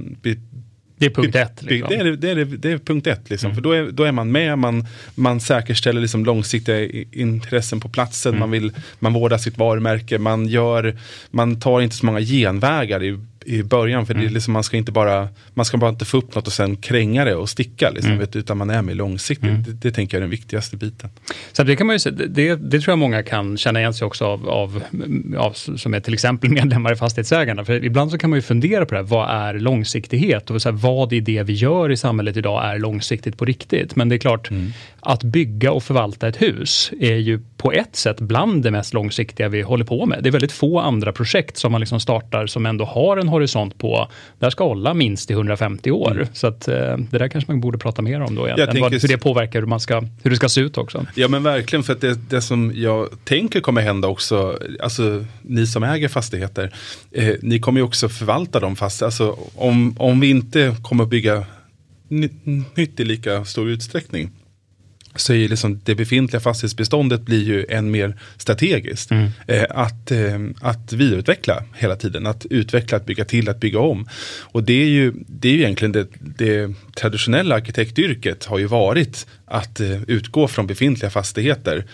det 0.97 1.05
är 1.05 1.09
punkt 1.09 1.35
ett. 1.35 1.61
Liksom. 1.63 1.89
Det, 1.89 1.95
är, 1.95 2.03
det, 2.03 2.29
är, 2.29 2.45
det 2.45 2.71
är 2.71 2.77
punkt 2.77 3.07
ett, 3.07 3.29
liksom. 3.29 3.47
Mm. 3.47 3.55
för 3.55 3.61
då 3.61 3.71
är, 3.71 3.91
då 3.91 4.03
är 4.03 4.11
man 4.11 4.31
med, 4.31 4.59
man, 4.59 4.87
man 5.15 5.39
säkerställer 5.39 6.01
liksom 6.01 6.25
långsiktiga 6.25 6.89
intressen 7.11 7.79
på 7.79 7.89
platsen, 7.89 8.29
mm. 8.29 8.39
man, 8.39 8.51
vill, 8.51 8.71
man 8.99 9.13
vårdar 9.13 9.37
sitt 9.37 9.57
varumärke, 9.57 10.19
man, 10.19 10.47
gör, 10.47 10.97
man 11.31 11.59
tar 11.59 11.81
inte 11.81 11.95
så 11.95 12.05
många 12.05 12.21
genvägar 12.21 13.03
i 13.03 13.19
i 13.45 13.63
början. 13.63 14.05
För 14.05 14.13
mm. 14.13 14.21
det 14.21 14.25
är 14.25 14.27
mm. 14.27 14.33
liksom, 14.33 14.53
man 14.53 14.63
ska 14.63 14.77
inte 14.77 14.91
bara, 14.91 15.29
man 15.53 15.65
ska 15.65 15.77
bara 15.77 15.89
inte 15.89 16.05
få 16.05 16.17
upp 16.17 16.35
något 16.35 16.47
och 16.47 16.53
sen 16.53 16.75
kränga 16.75 17.25
det 17.25 17.35
och 17.35 17.49
sticka. 17.49 17.89
Liksom, 17.89 18.11
mm. 18.11 18.19
vet, 18.19 18.35
utan 18.35 18.57
man 18.57 18.69
är 18.69 18.81
med 18.81 18.97
långsiktigt. 18.97 19.49
Mm. 19.49 19.63
Det, 19.63 19.71
det, 19.71 19.91
tänker 19.91 20.17
jag 20.17 20.19
är 20.19 20.21
den 20.21 20.29
viktigaste 20.29 20.77
biten. 20.77 21.09
Så 21.51 21.63
det 21.63 21.75
kan 21.75 21.87
man 21.87 21.97
ju 21.97 22.11
det, 22.11 22.55
det 22.55 22.79
tror 22.79 22.91
jag 22.91 22.99
många 22.99 23.23
kan 23.23 23.57
känna 23.57 23.79
igen 23.79 23.93
sig 23.93 24.05
också 24.05 24.25
av, 24.25 24.49
av, 24.49 24.83
av, 25.37 25.51
som 25.53 25.93
är 25.93 25.99
till 25.99 26.13
exempel 26.13 26.49
medlemmar 26.61 26.93
i 26.93 26.95
Fastighetsägarna. 26.95 27.65
För 27.65 27.85
ibland 27.85 28.11
så 28.11 28.17
kan 28.17 28.29
man 28.29 28.37
ju 28.37 28.41
fundera 28.41 28.85
på 28.85 28.95
det 28.95 28.99
här, 29.01 29.07
vad 29.07 29.29
är 29.29 29.59
långsiktighet? 29.59 30.49
Och 30.49 30.61
så 30.61 30.69
här, 30.69 30.77
vad 30.77 31.13
i 31.13 31.19
det 31.19 31.43
vi 31.43 31.53
gör 31.53 31.91
i 31.91 31.97
samhället 31.97 32.37
idag 32.37 32.65
är 32.65 32.79
långsiktigt 32.79 33.37
på 33.37 33.45
riktigt? 33.45 33.95
Men 33.95 34.09
det 34.09 34.15
är 34.15 34.19
klart, 34.19 34.49
mm. 34.49 34.73
att 34.99 35.23
bygga 35.23 35.71
och 35.71 35.83
förvalta 35.83 36.27
ett 36.27 36.41
hus 36.41 36.91
är 36.99 37.15
ju 37.15 37.39
på 37.57 37.71
ett 37.71 37.95
sätt 37.95 38.19
bland 38.19 38.63
det 38.63 38.71
mest 38.71 38.93
långsiktiga 38.93 39.49
vi 39.49 39.61
håller 39.61 39.85
på 39.85 40.05
med. 40.05 40.23
Det 40.23 40.29
är 40.29 40.31
väldigt 40.31 40.51
få 40.51 40.79
andra 40.79 41.11
projekt 41.11 41.57
som 41.57 41.71
man 41.71 41.81
liksom 41.81 41.99
startar 41.99 42.47
som 42.47 42.65
ändå 42.65 42.85
har 42.85 43.17
en 43.17 43.27
horisont 43.35 43.77
på, 43.77 44.07
där 44.39 44.49
ska 44.49 44.63
hålla 44.63 44.93
minst 44.93 45.31
i 45.31 45.33
150 45.33 45.91
år. 45.91 46.11
Mm. 46.11 46.27
Så 46.33 46.47
att, 46.47 46.67
eh, 46.67 46.75
det 46.97 47.17
där 47.17 47.27
kanske 47.27 47.51
man 47.51 47.61
borde 47.61 47.77
prata 47.77 48.01
mer 48.01 48.21
om 48.21 48.35
då, 48.35 48.47
egentligen. 48.47 48.81
Vad, 48.81 48.91
hur 48.93 49.07
det 49.07 49.17
påverkar 49.17 49.59
hur, 49.59 49.67
man 49.67 49.79
ska, 49.79 50.03
hur 50.23 50.29
det 50.29 50.35
ska 50.35 50.49
se 50.49 50.61
ut 50.61 50.77
också. 50.77 51.05
Ja 51.15 51.27
men 51.27 51.43
verkligen, 51.43 51.83
för 51.83 51.93
att 51.93 52.01
det, 52.01 52.29
det 52.29 52.41
som 52.41 52.71
jag 52.75 53.09
tänker 53.23 53.61
kommer 53.61 53.81
hända 53.81 54.07
också, 54.07 54.59
alltså 54.79 55.25
ni 55.41 55.67
som 55.67 55.83
äger 55.83 56.07
fastigheter, 56.07 56.71
eh, 57.11 57.33
ni 57.41 57.59
kommer 57.59 57.79
ju 57.79 57.83
också 57.83 58.09
förvalta 58.09 58.59
de 58.59 58.75
fastigheterna. 58.75 59.05
Alltså, 59.05 59.49
om, 59.55 59.95
om 59.97 60.19
vi 60.19 60.29
inte 60.29 60.75
kommer 60.81 61.05
bygga 61.05 61.45
nytt 62.75 62.99
i 62.99 63.03
lika 63.03 63.45
stor 63.45 63.69
utsträckning 63.69 64.31
så 65.15 65.33
är 65.33 65.47
liksom 65.47 65.81
det 65.83 65.95
befintliga 65.95 66.39
fastighetsbeståndet 66.39 67.21
blir 67.21 67.43
ju 67.43 67.65
än 67.69 67.91
mer 67.91 68.15
strategiskt. 68.37 69.11
Mm. 69.11 69.29
Eh, 69.47 69.65
att, 69.69 70.11
eh, 70.11 70.39
att 70.61 70.93
vidareutveckla 70.93 71.63
hela 71.75 71.95
tiden, 71.95 72.27
att 72.27 72.45
utveckla, 72.45 72.97
att 72.97 73.05
bygga 73.05 73.25
till, 73.25 73.49
att 73.49 73.59
bygga 73.59 73.79
om. 73.79 74.07
Och 74.41 74.63
det 74.63 74.83
är 74.83 74.87
ju, 74.87 75.13
det 75.27 75.49
är 75.49 75.53
ju 75.53 75.59
egentligen 75.59 75.91
det, 75.91 76.07
det 76.19 76.73
traditionella 76.95 77.55
arkitektyrket 77.55 78.45
har 78.45 78.57
ju 78.57 78.65
varit 78.65 79.27
att 79.45 79.79
eh, 79.79 80.01
utgå 80.07 80.47
från 80.47 80.67
befintliga 80.67 81.09
fastigheter 81.09 81.85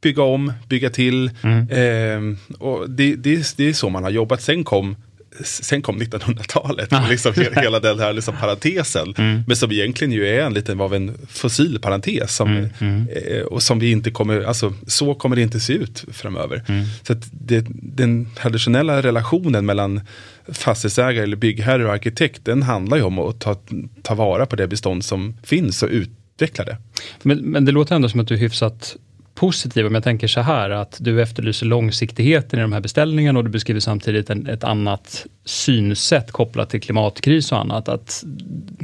bygga 0.00 0.22
om, 0.22 0.52
bygga 0.68 0.90
till. 0.90 1.30
Mm. 1.42 1.68
Eh, 1.68 2.36
och 2.58 2.90
det, 2.90 3.16
det, 3.16 3.56
det, 3.56 3.68
är 3.68 3.72
så 3.72 3.88
man 3.88 4.02
har 4.02 4.10
jobbat. 4.10 4.42
Sen 4.42 4.64
kom 4.64 4.96
sen 5.44 5.82
kom 5.82 6.02
1900-talet, 6.02 6.92
ah. 6.92 7.08
liksom 7.08 7.32
hela 7.56 7.80
den 7.80 7.98
här 7.98 8.12
liksom 8.12 8.34
parentesen. 8.40 9.14
Mm. 9.18 9.42
Men 9.46 9.56
som 9.56 9.72
egentligen 9.72 10.12
ju 10.12 10.26
är 10.26 10.42
en 10.42 10.54
liten 10.54 10.80
av 10.80 10.94
en 10.94 11.14
fossil 11.28 11.78
parentes. 11.78 12.34
Som, 12.34 12.50
mm. 12.50 12.68
Mm. 12.78 13.08
Eh, 13.08 13.42
och 13.42 13.62
som 13.62 13.78
vi 13.78 13.90
inte 13.90 14.10
kommer, 14.10 14.42
alltså 14.42 14.74
så 14.86 15.14
kommer 15.14 15.36
det 15.36 15.42
inte 15.42 15.60
se 15.60 15.72
ut 15.72 16.04
framöver. 16.12 16.64
Mm. 16.68 16.84
Så 17.02 17.14
det, 17.30 17.66
den 17.70 18.26
traditionella 18.34 19.02
relationen 19.02 19.66
mellan 19.66 20.00
fastighetsägare 20.48 21.22
eller 21.22 21.36
byggherre 21.36 21.86
och 21.86 21.92
arkitekt, 21.92 22.44
den 22.44 22.62
handlar 22.62 22.96
ju 22.96 23.02
om 23.02 23.18
att 23.18 23.40
ta, 23.40 23.56
ta 24.02 24.14
vara 24.14 24.46
på 24.46 24.56
det 24.56 24.68
bestånd 24.68 25.04
som 25.04 25.36
finns 25.42 25.82
och 25.82 25.88
utveckla 25.88 26.64
det. 26.64 26.76
Men, 27.22 27.38
men 27.38 27.64
det 27.64 27.72
låter 27.72 27.94
ändå 27.94 28.08
som 28.08 28.20
att 28.20 28.28
du 28.28 28.34
är 28.34 28.38
hyfsat 28.38 28.96
positiv 29.36 29.86
om 29.86 29.94
jag 29.94 30.04
tänker 30.04 30.26
så 30.26 30.40
här 30.40 30.70
att 30.70 30.96
du 31.00 31.22
efterlyser 31.22 31.66
långsiktigheten 31.66 32.58
i 32.58 32.62
de 32.62 32.72
här 32.72 32.80
beställningarna 32.80 33.38
och 33.38 33.44
du 33.44 33.50
beskriver 33.50 33.80
samtidigt 33.80 34.30
en, 34.30 34.46
ett 34.46 34.64
annat 34.64 35.26
synsätt 35.44 36.32
kopplat 36.32 36.70
till 36.70 36.80
klimatkris 36.80 37.52
och 37.52 37.58
annat. 37.58 37.88
Att 37.88 38.24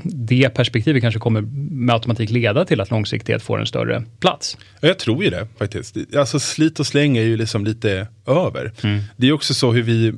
det 0.04 0.48
perspektivet 0.54 1.02
kanske 1.02 1.20
kommer 1.20 1.40
med 1.70 1.94
automatik 1.94 2.30
leda 2.30 2.64
till 2.64 2.80
att 2.80 2.90
långsiktighet 2.90 3.42
får 3.42 3.60
en 3.60 3.66
större 3.66 4.04
plats. 4.20 4.56
Jag 4.80 4.98
tror 4.98 5.24
ju 5.24 5.30
det 5.30 5.46
faktiskt. 5.58 5.96
Alltså 6.16 6.40
slit 6.40 6.80
och 6.80 6.86
släng 6.86 7.16
är 7.16 7.22
ju 7.22 7.36
liksom 7.36 7.64
lite 7.64 8.06
över. 8.26 8.72
Mm. 8.82 9.00
Det 9.16 9.28
är 9.28 9.32
också 9.32 9.54
så 9.54 9.72
hur 9.72 9.82
vi, 9.82 10.12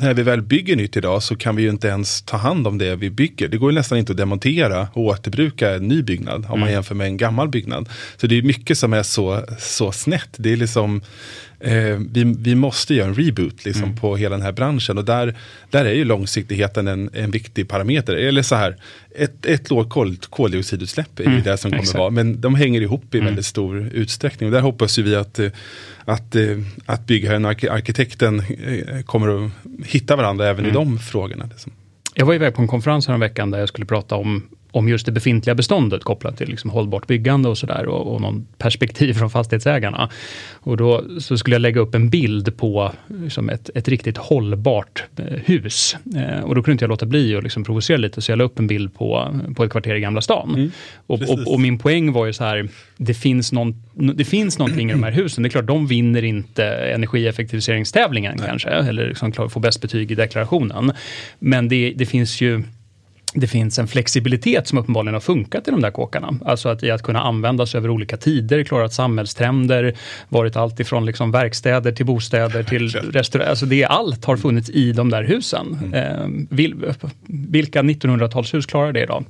när 0.00 0.14
vi 0.14 0.22
väl 0.22 0.42
bygger 0.42 0.76
nytt 0.76 0.96
idag 0.96 1.22
så 1.22 1.36
kan 1.36 1.56
vi 1.56 1.62
ju 1.62 1.70
inte 1.70 1.88
ens 1.88 2.22
ta 2.22 2.36
hand 2.36 2.66
om 2.66 2.78
det 2.78 2.96
vi 2.96 3.10
bygger. 3.10 3.48
Det 3.48 3.56
går 3.56 3.70
ju 3.70 3.74
nästan 3.74 3.98
inte 3.98 4.12
att 4.12 4.18
demontera 4.18 4.88
och 4.92 5.02
återbruka 5.04 5.74
en 5.74 5.88
ny 5.88 6.02
byggnad 6.02 6.36
om 6.36 6.44
mm. 6.44 6.60
man 6.60 6.70
jämför 6.70 6.94
med 6.94 7.06
en 7.06 7.16
gammal 7.16 7.48
byggnad. 7.48 7.88
Så 8.16 8.26
det 8.26 8.38
är 8.38 8.42
mycket 8.42 8.78
som 8.78 8.92
är 8.92 9.02
så, 9.02 9.44
så 9.58 9.92
snett. 9.92 10.30
Det 10.36 10.52
är 10.52 10.56
liksom 10.56 11.02
eh, 11.64 11.98
vi, 12.12 12.34
vi 12.38 12.54
måste 12.54 12.94
göra 12.94 13.08
en 13.08 13.14
reboot 13.14 13.64
liksom, 13.64 13.84
mm. 13.84 13.96
på 13.96 14.16
hela 14.16 14.36
den 14.36 14.44
här 14.44 14.52
branschen. 14.52 14.98
Och 14.98 15.04
där, 15.04 15.34
där 15.70 15.84
är 15.84 15.92
ju 15.92 16.04
långsiktigheten 16.04 16.88
en, 16.88 17.10
en 17.12 17.30
viktig 17.30 17.68
parameter. 17.68 18.14
Eller 18.14 18.42
så 18.42 18.54
här, 18.54 18.76
ett, 19.16 19.46
ett 19.46 19.70
lågt 19.70 19.90
kol, 19.90 20.16
koldioxidutsläpp 20.16 21.20
är 21.20 21.26
mm. 21.26 21.42
det 21.42 21.56
som 21.56 21.70
kommer 21.70 21.82
Exakt. 21.82 21.98
vara. 21.98 22.10
Men 22.10 22.40
de 22.40 22.54
hänger 22.54 22.80
ihop 22.80 23.14
i 23.14 23.18
mm. 23.18 23.26
väldigt 23.26 23.46
stor 23.46 23.90
utsträckning. 23.92 24.48
Och 24.48 24.52
där 24.52 24.60
hoppas 24.60 24.98
vi 24.98 25.16
att, 25.16 25.40
att, 26.04 26.36
att 26.86 27.06
byggherren 27.06 27.44
och 27.44 27.64
arkitekten 27.64 28.40
eh, 28.40 29.02
kommer 29.02 29.46
att 29.46 29.50
hitta 29.86 30.16
varandra 30.16 30.48
även 30.48 30.64
i 30.64 30.68
mm. 30.68 30.74
de 30.74 30.98
frågorna. 30.98 31.48
Liksom. 31.50 31.72
Jag 32.14 32.26
var 32.26 32.34
iväg 32.34 32.54
på 32.54 32.62
en 32.62 32.68
konferens 32.68 33.08
veckan 33.08 33.50
där 33.50 33.58
jag 33.58 33.68
skulle 33.68 33.86
prata 33.86 34.14
om 34.16 34.42
om 34.74 34.88
just 34.88 35.06
det 35.06 35.12
befintliga 35.12 35.54
beståndet 35.54 36.04
kopplat 36.04 36.36
till 36.36 36.48
liksom 36.48 36.70
hållbart 36.70 37.06
byggande 37.06 37.48
och 37.48 37.58
sådär 37.58 37.86
och, 37.86 38.14
och 38.14 38.20
någon 38.20 38.46
perspektiv 38.58 39.14
från 39.14 39.30
fastighetsägarna. 39.30 40.10
Och 40.52 40.76
då 40.76 41.04
så 41.20 41.38
skulle 41.38 41.54
jag 41.54 41.60
lägga 41.60 41.80
upp 41.80 41.94
en 41.94 42.10
bild 42.10 42.56
på 42.56 42.92
liksom 43.08 43.50
ett, 43.50 43.70
ett 43.74 43.88
riktigt 43.88 44.16
hållbart 44.16 45.04
eh, 45.16 45.24
hus. 45.44 45.96
Eh, 46.16 46.44
och 46.44 46.54
då 46.54 46.62
kunde 46.62 46.72
inte 46.72 46.84
jag 46.84 46.88
låta 46.88 47.06
bli 47.06 47.36
att 47.36 47.42
liksom 47.42 47.64
provocera 47.64 47.96
lite 47.96 48.22
så 48.22 48.32
jag 48.32 48.38
la 48.38 48.44
upp 48.44 48.58
en 48.58 48.66
bild 48.66 48.94
på, 48.94 49.40
på 49.56 49.64
ett 49.64 49.70
kvarter 49.70 49.94
i 49.94 50.00
Gamla 50.00 50.20
stan. 50.20 50.54
Mm, 50.54 50.70
och, 51.06 51.22
och, 51.22 51.52
och, 51.52 51.60
min 51.60 51.78
poäng 51.78 52.12
var 52.12 52.26
ju 52.26 52.32
så 52.32 52.44
här, 52.44 52.68
det 52.96 53.14
finns, 53.14 53.52
någon, 53.52 53.82
det 53.92 54.24
finns 54.24 54.58
någonting 54.58 54.90
i 54.90 54.92
de 54.92 55.02
här 55.02 55.12
husen. 55.12 55.42
Det 55.42 55.48
är 55.48 55.50
klart, 55.50 55.66
de 55.66 55.86
vinner 55.86 56.24
inte 56.24 56.64
energieffektiviseringstävlingen 56.66 58.36
Nej. 58.38 58.46
kanske, 58.48 58.68
eller 58.68 59.08
liksom 59.08 59.32
får 59.32 59.60
bäst 59.60 59.80
betyg 59.80 60.12
i 60.12 60.14
deklarationen. 60.14 60.92
Men 61.38 61.68
det, 61.68 61.92
det 61.96 62.06
finns 62.06 62.40
ju 62.40 62.62
det 63.34 63.46
finns 63.46 63.78
en 63.78 63.88
flexibilitet 63.88 64.68
som 64.68 64.78
uppenbarligen 64.78 65.14
har 65.14 65.20
funkat 65.20 65.68
i 65.68 65.70
de 65.70 65.80
där 65.80 65.90
kåkarna. 65.90 66.38
Alltså 66.44 66.68
att, 66.68 66.82
i 66.82 66.90
att 66.90 67.02
kunna 67.02 67.20
användas 67.20 67.74
över 67.74 67.90
olika 67.90 68.16
tider, 68.16 68.64
klarat 68.64 68.92
samhällstrender, 68.92 69.94
varit 70.28 70.56
allt 70.56 70.80
ifrån 70.80 71.06
liksom 71.06 71.30
verkstäder 71.30 71.92
till 71.92 72.06
bostäder 72.06 72.62
till 72.62 72.88
restauranger. 72.88 73.50
Alltså 73.50 73.66
det 73.66 73.84
allt 73.84 74.24
har 74.24 74.36
funnits 74.36 74.70
i 74.70 74.92
de 74.92 75.10
där 75.10 75.24
husen. 75.24 75.78
Mm. 75.84 75.94
Eh, 75.94 76.46
vil, 76.56 76.74
vilka 77.26 77.82
1900-talshus 77.82 78.66
klarar 78.66 78.92
det 78.92 79.02
idag? 79.02 79.24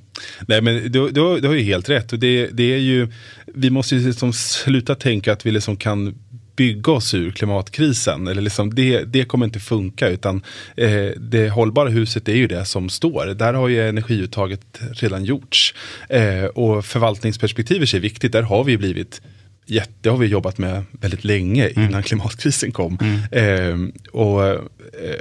Nej 0.49 0.61
men 0.61 0.75
du, 0.75 1.11
du, 1.11 1.41
du 1.41 1.49
har 1.49 1.55
ju 1.55 1.63
helt 1.63 1.89
rätt. 1.89 2.13
Och 2.13 2.19
det, 2.19 2.47
det 2.53 2.75
är 2.75 2.79
ju, 2.79 3.09
vi 3.47 3.71
måste 3.71 3.97
ju 3.97 4.07
liksom 4.07 4.33
sluta 4.33 4.95
tänka 4.95 5.33
att 5.33 5.47
vi 5.47 5.51
liksom 5.51 5.77
kan 5.77 6.15
bygga 6.57 6.93
oss 6.93 7.15
ur 7.15 7.31
klimatkrisen. 7.31 8.29
Eller 8.29 8.43
liksom 8.43 8.75
det, 8.75 9.05
det 9.05 9.25
kommer 9.25 9.47
inte 9.47 9.61
funka 9.61 10.09
utan 10.09 10.43
eh, 10.77 11.07
det 11.17 11.51
hållbara 11.51 11.89
huset 11.89 12.29
är 12.29 12.37
ju 12.37 12.47
det 12.47 12.65
som 12.65 12.89
står. 12.89 13.27
Där 13.27 13.55
har 13.55 13.69
ju 13.69 13.89
energiuttaget 13.89 14.81
redan 14.93 15.25
gjorts. 15.25 15.75
Eh, 16.09 16.45
och 16.45 16.85
förvaltningsperspektivet 16.85 17.95
är 17.95 18.01
viktigt. 18.01 18.33
Där 18.33 18.43
har 18.43 18.65
vi 18.65 18.79
blivit 18.79 19.21
jätte 19.67 20.11
har 20.11 20.17
vi 20.17 20.27
jobbat 20.27 20.59
med 20.59 20.85
väldigt 20.91 21.25
länge 21.25 21.65
mm. 21.65 21.75
innan 21.77 21.93
mm. 21.93 22.03
klimatkrisen 22.03 22.73
kom. 22.73 22.99
Mm. 23.01 23.21
Eh, 23.31 23.91
och 24.13 24.47
eh, 24.47 24.61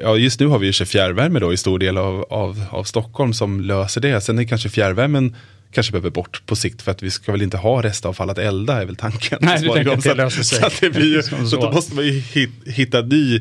ja, 0.01 0.17
just 0.17 0.39
nu 0.39 0.47
har 0.47 0.59
vi 0.59 0.67
ju 0.67 0.85
fjärrvärme 0.85 1.39
då 1.39 1.53
i 1.53 1.57
stor 1.57 1.79
del 1.79 1.97
av, 1.97 2.25
av, 2.29 2.65
av 2.69 2.83
Stockholm 2.83 3.33
som 3.33 3.61
löser 3.61 4.01
det. 4.01 4.21
Sen 4.21 4.39
är 4.39 4.43
kanske 4.43 4.69
fjärrvärmen 4.69 5.35
kanske 5.73 5.91
behöver 5.91 6.09
bort 6.09 6.45
på 6.45 6.55
sikt 6.55 6.81
för 6.81 6.91
att 6.91 7.03
vi 7.03 7.11
ska 7.11 7.31
väl 7.31 7.41
inte 7.41 7.57
ha 7.57 7.83
restavfall 7.83 8.29
att 8.29 8.37
elda 8.37 8.81
är 8.81 8.85
väl 8.85 8.95
tanken. 8.95 9.39
Nej, 9.41 9.59
du 9.61 9.69
tänker 9.69 9.91
att 9.91 10.03
det 10.03 10.13
löser 10.13 10.43
sig. 10.43 10.59
Så, 10.59 10.65
att 10.65 10.81
det 10.81 10.89
blir, 10.89 11.21
så. 11.41 11.47
så 11.47 11.61
då 11.61 11.71
måste 11.71 11.95
man 11.95 12.05
ju 12.05 12.23
hitta 12.65 13.01
ny 13.01 13.35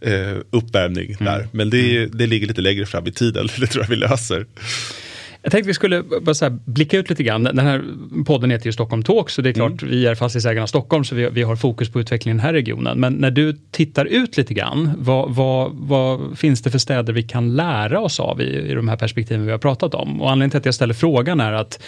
eh, 0.00 0.36
uppvärmning 0.50 1.16
mm. 1.20 1.24
där. 1.24 1.48
Men 1.52 1.70
det, 1.70 1.96
mm. 1.96 2.10
det 2.18 2.26
ligger 2.26 2.46
lite 2.46 2.60
längre 2.60 2.86
fram 2.86 3.06
i 3.06 3.12
tiden, 3.12 3.48
det 3.58 3.66
tror 3.66 3.84
jag 3.84 3.88
vi 3.88 3.96
löser. 3.96 4.46
Jag 5.48 5.52
tänkte 5.52 5.68
vi 5.68 5.74
skulle 5.74 6.02
bara 6.02 6.34
så 6.34 6.50
blicka 6.50 6.98
ut 6.98 7.10
lite 7.10 7.22
grann. 7.22 7.44
Den 7.44 7.58
här 7.58 7.84
podden 8.26 8.50
heter 8.50 8.66
ju 8.66 8.72
Stockholm 8.72 9.02
Talk, 9.02 9.30
så 9.30 9.42
det 9.42 9.48
är 9.48 9.52
klart, 9.52 9.82
mm. 9.82 9.94
vi 9.94 10.06
är 10.06 10.14
fastighetsägarna 10.14 10.66
Stockholm, 10.66 11.04
så 11.04 11.14
vi, 11.14 11.28
vi, 11.30 11.42
har 11.42 11.56
fokus 11.56 11.92
på 11.92 12.00
utvecklingen 12.00 12.36
i 12.36 12.38
den 12.38 12.46
här 12.46 12.52
regionen. 12.52 13.00
Men 13.00 13.12
när 13.12 13.30
du 13.30 13.56
tittar 13.70 14.04
ut 14.04 14.36
lite 14.36 14.54
grann, 14.54 14.92
vad, 14.98 15.34
vad, 15.34 15.70
vad 15.72 16.38
finns 16.38 16.62
det 16.62 16.70
för 16.70 16.78
städer 16.78 17.12
vi 17.12 17.22
kan 17.22 17.56
lära 17.56 18.00
oss 18.00 18.20
av 18.20 18.40
i, 18.40 18.70
i 18.70 18.74
de 18.74 18.88
här 18.88 18.96
perspektiven 18.96 19.46
vi 19.46 19.50
har 19.50 19.58
pratat 19.58 19.94
om? 19.94 20.22
Och 20.22 20.30
anledningen 20.30 20.50
till 20.50 20.58
att 20.58 20.64
jag 20.64 20.74
ställer 20.74 20.94
frågan 20.94 21.40
är 21.40 21.52
att 21.52 21.82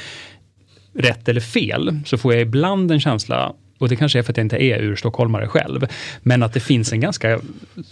rätt 0.95 1.29
eller 1.29 1.40
fel, 1.40 2.00
så 2.07 2.19
får 2.19 2.33
jag 2.33 2.43
ibland 2.43 2.90
en 2.90 3.00
känsla 3.00 3.52
och 3.80 3.88
det 3.88 3.96
kanske 3.96 4.18
är 4.18 4.22
för 4.22 4.32
att 4.32 4.37
jag 4.37 4.44
inte 4.44 4.62
är 4.62 4.82
urstockholmare 4.82 5.49
själv. 5.49 5.87
Men 6.22 6.42
att 6.42 6.52
det 6.52 6.60
finns 6.60 6.92
en 6.92 7.00
ganska 7.00 7.40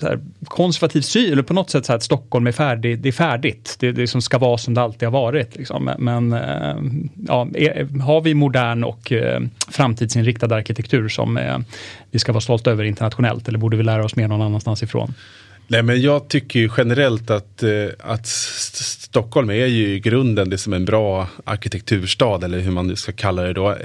här, 0.02 0.18
konservativ 0.44 1.00
syn, 1.00 1.32
eller 1.32 1.42
på 1.42 1.54
något 1.54 1.70
sätt 1.70 1.86
så 1.86 1.92
att 1.92 2.02
Stockholm 2.02 2.46
är, 2.46 2.52
färdig, 2.52 2.98
det 2.98 3.08
är 3.08 3.12
färdigt. 3.12 3.76
Det, 3.78 3.92
det 3.92 4.06
som 4.06 4.22
ska 4.22 4.38
vara 4.38 4.58
som 4.58 4.74
det 4.74 4.82
alltid 4.82 5.06
har 5.06 5.12
varit. 5.12 5.56
Liksom. 5.56 5.90
Men 5.98 6.32
eh, 6.32 6.76
ja, 7.28 7.48
är, 7.54 8.00
har 8.00 8.20
vi 8.20 8.34
modern 8.34 8.84
och 8.84 9.12
eh, 9.12 9.40
framtidsinriktad 9.70 10.54
arkitektur 10.54 11.08
som 11.08 11.36
eh, 11.36 11.58
vi 12.10 12.18
ska 12.18 12.32
vara 12.32 12.40
stolta 12.40 12.70
över 12.70 12.84
internationellt, 12.84 13.48
eller 13.48 13.58
borde 13.58 13.76
vi 13.76 13.82
lära 13.82 14.04
oss 14.04 14.16
mer 14.16 14.28
någon 14.28 14.42
annanstans 14.42 14.82
ifrån? 14.82 15.14
Nej 15.70 15.82
men 15.82 16.00
jag 16.00 16.28
tycker 16.28 16.60
ju 16.60 16.70
generellt 16.76 17.30
att, 17.30 17.62
att 17.98 18.26
Stockholm 18.26 19.50
är 19.50 19.66
ju 19.66 19.88
i 19.88 20.00
grunden 20.00 20.50
det 20.50 20.58
som 20.58 20.72
en 20.72 20.84
bra 20.84 21.28
arkitekturstad 21.44 22.44
eller 22.44 22.58
hur 22.58 22.70
man 22.70 22.86
nu 22.86 22.96
ska 22.96 23.12
kalla 23.12 23.42
det 23.42 23.52
då. 23.52 23.76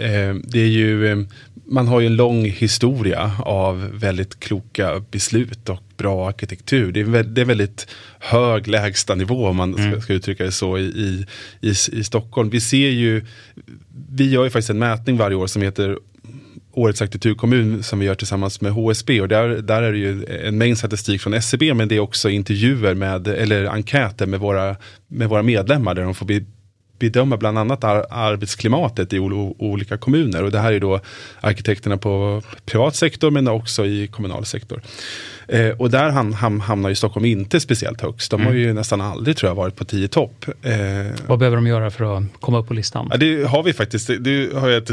Det 0.44 0.60
är 0.60 0.68
ju 0.68 1.26
man 1.66 1.88
har 1.88 2.00
ju 2.00 2.08
en 2.08 2.16
lång 2.16 2.46
historia 2.46 3.32
av 3.40 3.90
väldigt 3.94 4.40
kloka 4.40 5.04
beslut 5.12 5.70
och 5.70 5.84
bra 5.98 6.28
arkitektur. 6.28 6.92
Det 6.92 7.00
är, 7.00 7.24
det 7.24 7.42
är 7.42 7.46
väldigt 7.46 7.88
hög 8.20 8.68
lägstanivå 8.68 9.48
om 9.48 9.56
man 9.56 9.74
ska, 9.74 9.84
mm. 9.84 10.02
ska 10.02 10.14
uttrycka 10.14 10.44
det 10.44 10.52
så 10.52 10.78
i, 10.78 10.82
i, 10.82 11.26
i, 11.62 11.70
i 11.70 12.04
Stockholm. 12.04 12.50
Vi 12.50 12.62
ser 12.62 12.90
ju, 12.90 13.26
vi 14.10 14.30
gör 14.30 14.44
ju 14.44 14.50
faktiskt 14.50 14.70
en 14.70 14.80
mätning 14.80 15.18
varje 15.18 15.36
år 15.36 15.48
som 15.48 15.62
heter 15.62 15.98
Årets 16.76 17.02
arkitekturkommun 17.02 17.84
som 17.84 18.00
vi 18.00 18.06
gör 18.06 18.16
tillsammans 18.16 18.62
med 18.62 18.72
HSB 18.72 19.22
och 19.22 19.28
där, 19.28 19.50
där 19.50 19.82
är 19.82 19.92
det 19.92 19.98
ju 19.98 20.26
en 20.26 20.58
mängd 20.58 20.78
statistik 20.78 21.22
från 21.22 21.34
SCB 21.34 21.74
men 21.74 21.88
det 21.88 21.96
är 21.96 22.00
också 22.00 22.30
intervjuer 22.30 22.94
med, 22.94 23.28
eller 23.28 23.66
enkäter 23.66 24.26
med 24.26 24.40
våra, 24.40 24.76
med 25.08 25.30
våra 25.30 25.44
medlemmar 25.44 25.96
där 25.96 26.04
de 26.04 26.16
får 26.16 26.28
bedöma 27.00 27.38
bland 27.38 27.58
annat 27.58 27.84
ar 27.84 28.06
arbetsklimatet 28.10 29.14
i 29.14 29.20
olika 29.20 29.98
kommuner. 29.98 30.44
Och 30.44 30.52
det 30.52 30.60
här 30.60 30.74
är 30.74 30.80
då 30.80 31.00
arkitekterna 31.42 31.98
på 31.98 32.42
privat 32.66 32.96
sektor 32.96 33.32
men 33.32 33.48
också 33.48 33.86
i 33.86 34.08
kommunal 34.08 34.46
sektor. 34.46 34.82
Eh, 35.48 35.70
och 35.70 35.90
där 35.90 36.10
ham 36.10 36.34
ham 36.34 36.60
hamnar 36.60 36.90
ju 36.90 36.96
Stockholm 36.96 37.26
inte 37.26 37.60
speciellt 37.60 38.02
högst. 38.02 38.32
De 38.32 38.42
mm. 38.42 38.54
har 38.54 38.60
ju 38.60 38.74
nästan 38.74 39.02
aldrig 39.02 39.38
tror 39.38 39.50
jag 39.50 39.56
varit 39.56 39.76
på 39.76 39.86
10 39.86 40.08
topp. 40.08 40.46
Eh, 40.62 40.74
Vad 41.28 41.40
behöver 41.40 41.56
de 41.56 41.68
göra 41.68 41.92
för 41.92 42.18
att 42.18 42.24
komma 42.40 42.60
upp 42.60 42.68
på 42.68 42.74
listan? 42.74 43.08
Ja, 43.12 43.18
det 43.18 43.44
har 43.44 43.64
vi 43.64 43.74
faktiskt. 43.74 44.10
Det 44.20 44.54
har 44.54 44.70
jag, 44.70 44.84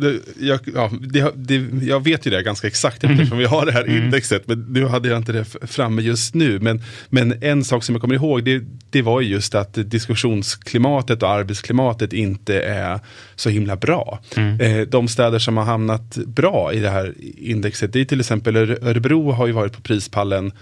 det, 0.00 0.18
jag, 0.40 0.60
ja, 0.74 0.90
det, 1.00 1.32
det, 1.34 1.86
jag 1.86 2.04
vet 2.04 2.26
ju 2.26 2.30
det 2.30 2.42
ganska 2.42 2.66
exakt 2.66 3.04
mm. 3.04 3.16
eftersom 3.16 3.38
vi 3.38 3.44
har 3.44 3.66
det 3.66 3.72
här 3.72 3.84
mm. 3.84 4.04
indexet. 4.04 4.46
Men 4.46 4.66
nu 4.68 4.86
hade 4.86 5.08
jag 5.08 5.18
inte 5.18 5.32
det 5.32 5.44
framme 5.62 6.02
just 6.02 6.34
nu. 6.34 6.58
Men, 6.60 6.82
men 7.08 7.34
en 7.40 7.64
sak 7.64 7.84
som 7.84 7.94
jag 7.94 8.02
kommer 8.02 8.14
ihåg 8.14 8.44
det, 8.44 8.62
det 8.90 9.02
var 9.02 9.20
just 9.20 9.54
att 9.54 9.74
diskussionsklimatet 9.74 11.22
och 11.22 11.30
arbetsklimatet 11.30 12.12
inte 12.12 12.60
är 12.62 13.00
så 13.36 13.50
himla 13.50 13.76
bra. 13.76 14.20
Mm. 14.36 14.60
Eh, 14.60 14.86
de 14.86 15.08
städer 15.08 15.38
som 15.38 15.56
har 15.56 15.64
hamnat 15.64 16.16
bra 16.16 16.72
i 16.72 16.80
det 16.80 16.90
här 16.90 17.14
indexet, 17.38 17.92
det 17.92 18.00
är 18.00 18.04
till 18.04 18.20
exempel 18.20 18.56
Örebro 18.56 19.30
har 19.30 19.46
ju 19.46 19.52
varit 19.52 19.72
på 19.72 19.80
prispallen 20.00 20.52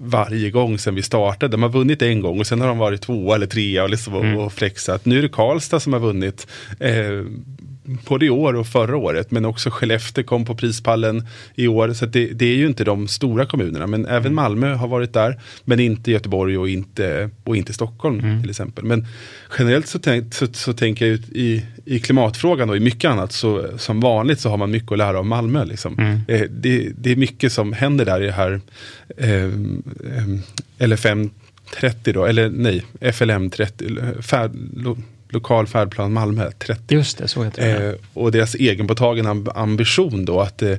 varje 0.00 0.50
gång 0.50 0.78
sedan 0.78 0.94
vi 0.94 1.02
startade. 1.02 1.52
De 1.52 1.62
har 1.62 1.70
vunnit 1.70 2.02
en 2.02 2.20
gång 2.20 2.40
och 2.40 2.46
sen 2.46 2.60
har 2.60 2.68
de 2.68 2.78
varit 2.78 3.02
två 3.02 3.34
eller 3.34 3.46
trea 3.46 3.82
och, 3.82 3.90
liksom 3.90 4.14
mm. 4.14 4.38
och 4.38 4.52
flexat. 4.52 5.04
Nu 5.04 5.18
är 5.18 5.22
det 5.22 5.28
Karlstad 5.28 5.80
som 5.80 5.92
har 5.92 6.00
vunnit. 6.00 6.46
Eh, 6.80 7.24
både 8.08 8.26
i 8.26 8.30
år 8.30 8.54
och 8.54 8.66
förra 8.66 8.96
året. 8.96 9.30
Men 9.30 9.44
också 9.44 9.70
Skellefteå 9.70 10.24
kom 10.24 10.44
på 10.44 10.54
prispallen 10.54 11.26
i 11.54 11.68
år. 11.68 11.92
Så 11.92 12.06
det, 12.06 12.26
det, 12.26 12.46
är 12.46 12.56
ju 12.56 12.66
inte 12.66 12.84
de 12.84 13.08
stora 13.08 13.46
kommunerna. 13.46 13.86
Men 13.86 14.06
även 14.06 14.18
mm. 14.18 14.34
Malmö 14.34 14.74
har 14.74 14.88
varit 14.88 15.12
där. 15.12 15.40
Men 15.64 15.80
inte 15.80 16.10
Göteborg 16.10 16.58
och 16.58 16.68
inte, 16.68 17.30
och 17.44 17.56
inte 17.56 17.72
Stockholm 17.72 18.20
mm. 18.20 18.40
till 18.40 18.50
exempel. 18.50 18.84
Men 18.84 19.06
generellt 19.58 19.86
så, 19.86 19.98
tänk, 19.98 20.34
så, 20.34 20.46
så 20.52 20.72
tänker 20.72 21.06
jag 21.06 21.18
i, 21.32 21.64
i 21.84 21.98
klimatfrågan 21.98 22.70
och 22.70 22.76
i 22.76 22.80
mycket 22.80 23.10
annat. 23.10 23.32
Så, 23.32 23.78
som 23.78 24.00
vanligt 24.00 24.40
så 24.40 24.50
har 24.50 24.56
man 24.56 24.70
mycket 24.70 24.92
att 24.92 24.98
lära 24.98 25.18
av 25.18 25.26
Malmö. 25.26 25.64
Liksom. 25.64 25.98
Mm. 25.98 26.20
Eh, 26.28 26.40
det, 26.50 26.92
det, 26.98 27.12
är 27.12 27.16
mycket 27.16 27.52
som 27.52 27.72
händer 27.72 28.04
där 28.04 28.22
i 28.22 28.26
det 28.26 28.32
här 28.32 28.60
eh, 29.16 29.44
eh, 29.44 30.88
LFM 30.88 31.30
30 31.74 32.12
då, 32.12 32.24
eller 32.24 32.50
nej, 32.50 32.84
FLM 33.12 33.50
30, 33.50 34.22
färd, 34.22 34.50
lokal 35.28 35.66
färdplan 35.66 36.12
Malmö 36.12 36.50
30. 36.58 36.94
Just 36.94 37.18
det, 37.18 37.28
så 37.28 37.44
heter 37.44 37.80
det. 37.80 37.88
Eh, 37.88 37.94
och 38.14 38.32
deras 38.32 38.54
egenpåtagen 38.54 39.48
ambition 39.54 40.24
då 40.24 40.40
att, 40.40 40.62
eh, 40.62 40.76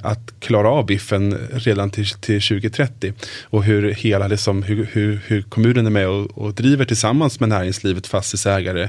att 0.00 0.32
klara 0.40 0.68
av 0.68 0.86
biffen 0.86 1.38
redan 1.52 1.90
till, 1.90 2.08
till 2.08 2.42
2030. 2.42 3.12
Och 3.42 3.64
hur 3.64 3.90
hela 3.92 4.28
liksom, 4.28 4.62
hur, 4.62 4.88
hur, 4.92 5.20
hur 5.26 5.42
kommunen 5.42 5.86
är 5.86 5.90
med 5.90 6.08
och, 6.08 6.38
och 6.38 6.54
driver 6.54 6.84
tillsammans 6.84 7.40
med 7.40 7.48
näringslivet, 7.48 8.06
fastighetsägare, 8.06 8.88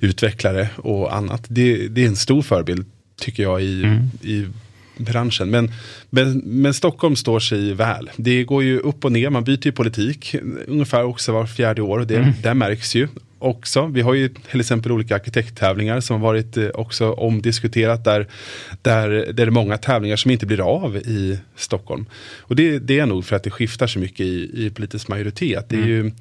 utvecklare 0.00 0.68
och 0.76 1.16
annat. 1.16 1.44
Det, 1.48 1.88
det 1.88 2.04
är 2.04 2.08
en 2.08 2.16
stor 2.16 2.42
förebild 2.42 2.86
tycker 3.20 3.42
jag 3.42 3.62
i, 3.62 3.84
mm. 3.84 4.10
i 4.22 4.46
branschen. 4.96 5.50
Men, 5.50 5.72
men, 6.10 6.38
men, 6.38 6.74
Stockholm 6.74 7.16
står 7.16 7.40
sig 7.40 7.74
väl. 7.74 8.10
Det 8.16 8.44
går 8.44 8.62
ju 8.62 8.78
upp 8.78 9.04
och 9.04 9.12
ner, 9.12 9.30
man 9.30 9.44
byter 9.44 9.66
ju 9.66 9.72
politik 9.72 10.34
ungefär 10.66 11.04
också 11.04 11.32
var 11.32 11.46
fjärde 11.46 11.82
år. 11.82 12.00
Det, 12.00 12.16
mm. 12.16 12.32
det 12.42 12.54
märks 12.54 12.94
ju 12.94 13.08
också. 13.44 13.86
Vi 13.86 14.00
har 14.00 14.14
ju 14.14 14.28
till 14.28 14.60
exempel 14.60 14.92
olika 14.92 15.14
arkitekttävlingar 15.14 16.00
som 16.00 16.20
har 16.20 16.28
varit 16.28 16.56
eh, 16.56 16.68
också 16.74 17.12
omdiskuterat 17.12 18.04
där, 18.04 18.26
där, 18.82 19.08
där 19.08 19.32
det 19.32 19.42
är 19.42 19.50
många 19.50 19.78
tävlingar 19.78 20.16
som 20.16 20.30
inte 20.30 20.46
blir 20.46 20.60
av 20.60 20.96
i 20.96 21.38
Stockholm. 21.56 22.06
Och 22.40 22.56
det, 22.56 22.78
det 22.78 22.98
är 22.98 23.06
nog 23.06 23.24
för 23.24 23.36
att 23.36 23.42
det 23.42 23.50
skiftar 23.50 23.86
så 23.86 23.98
mycket 23.98 24.20
i, 24.20 24.66
i 24.66 24.70
politisk 24.70 25.08
majoritet. 25.08 25.72
Mm. 25.72 25.88
ju, 25.88 26.12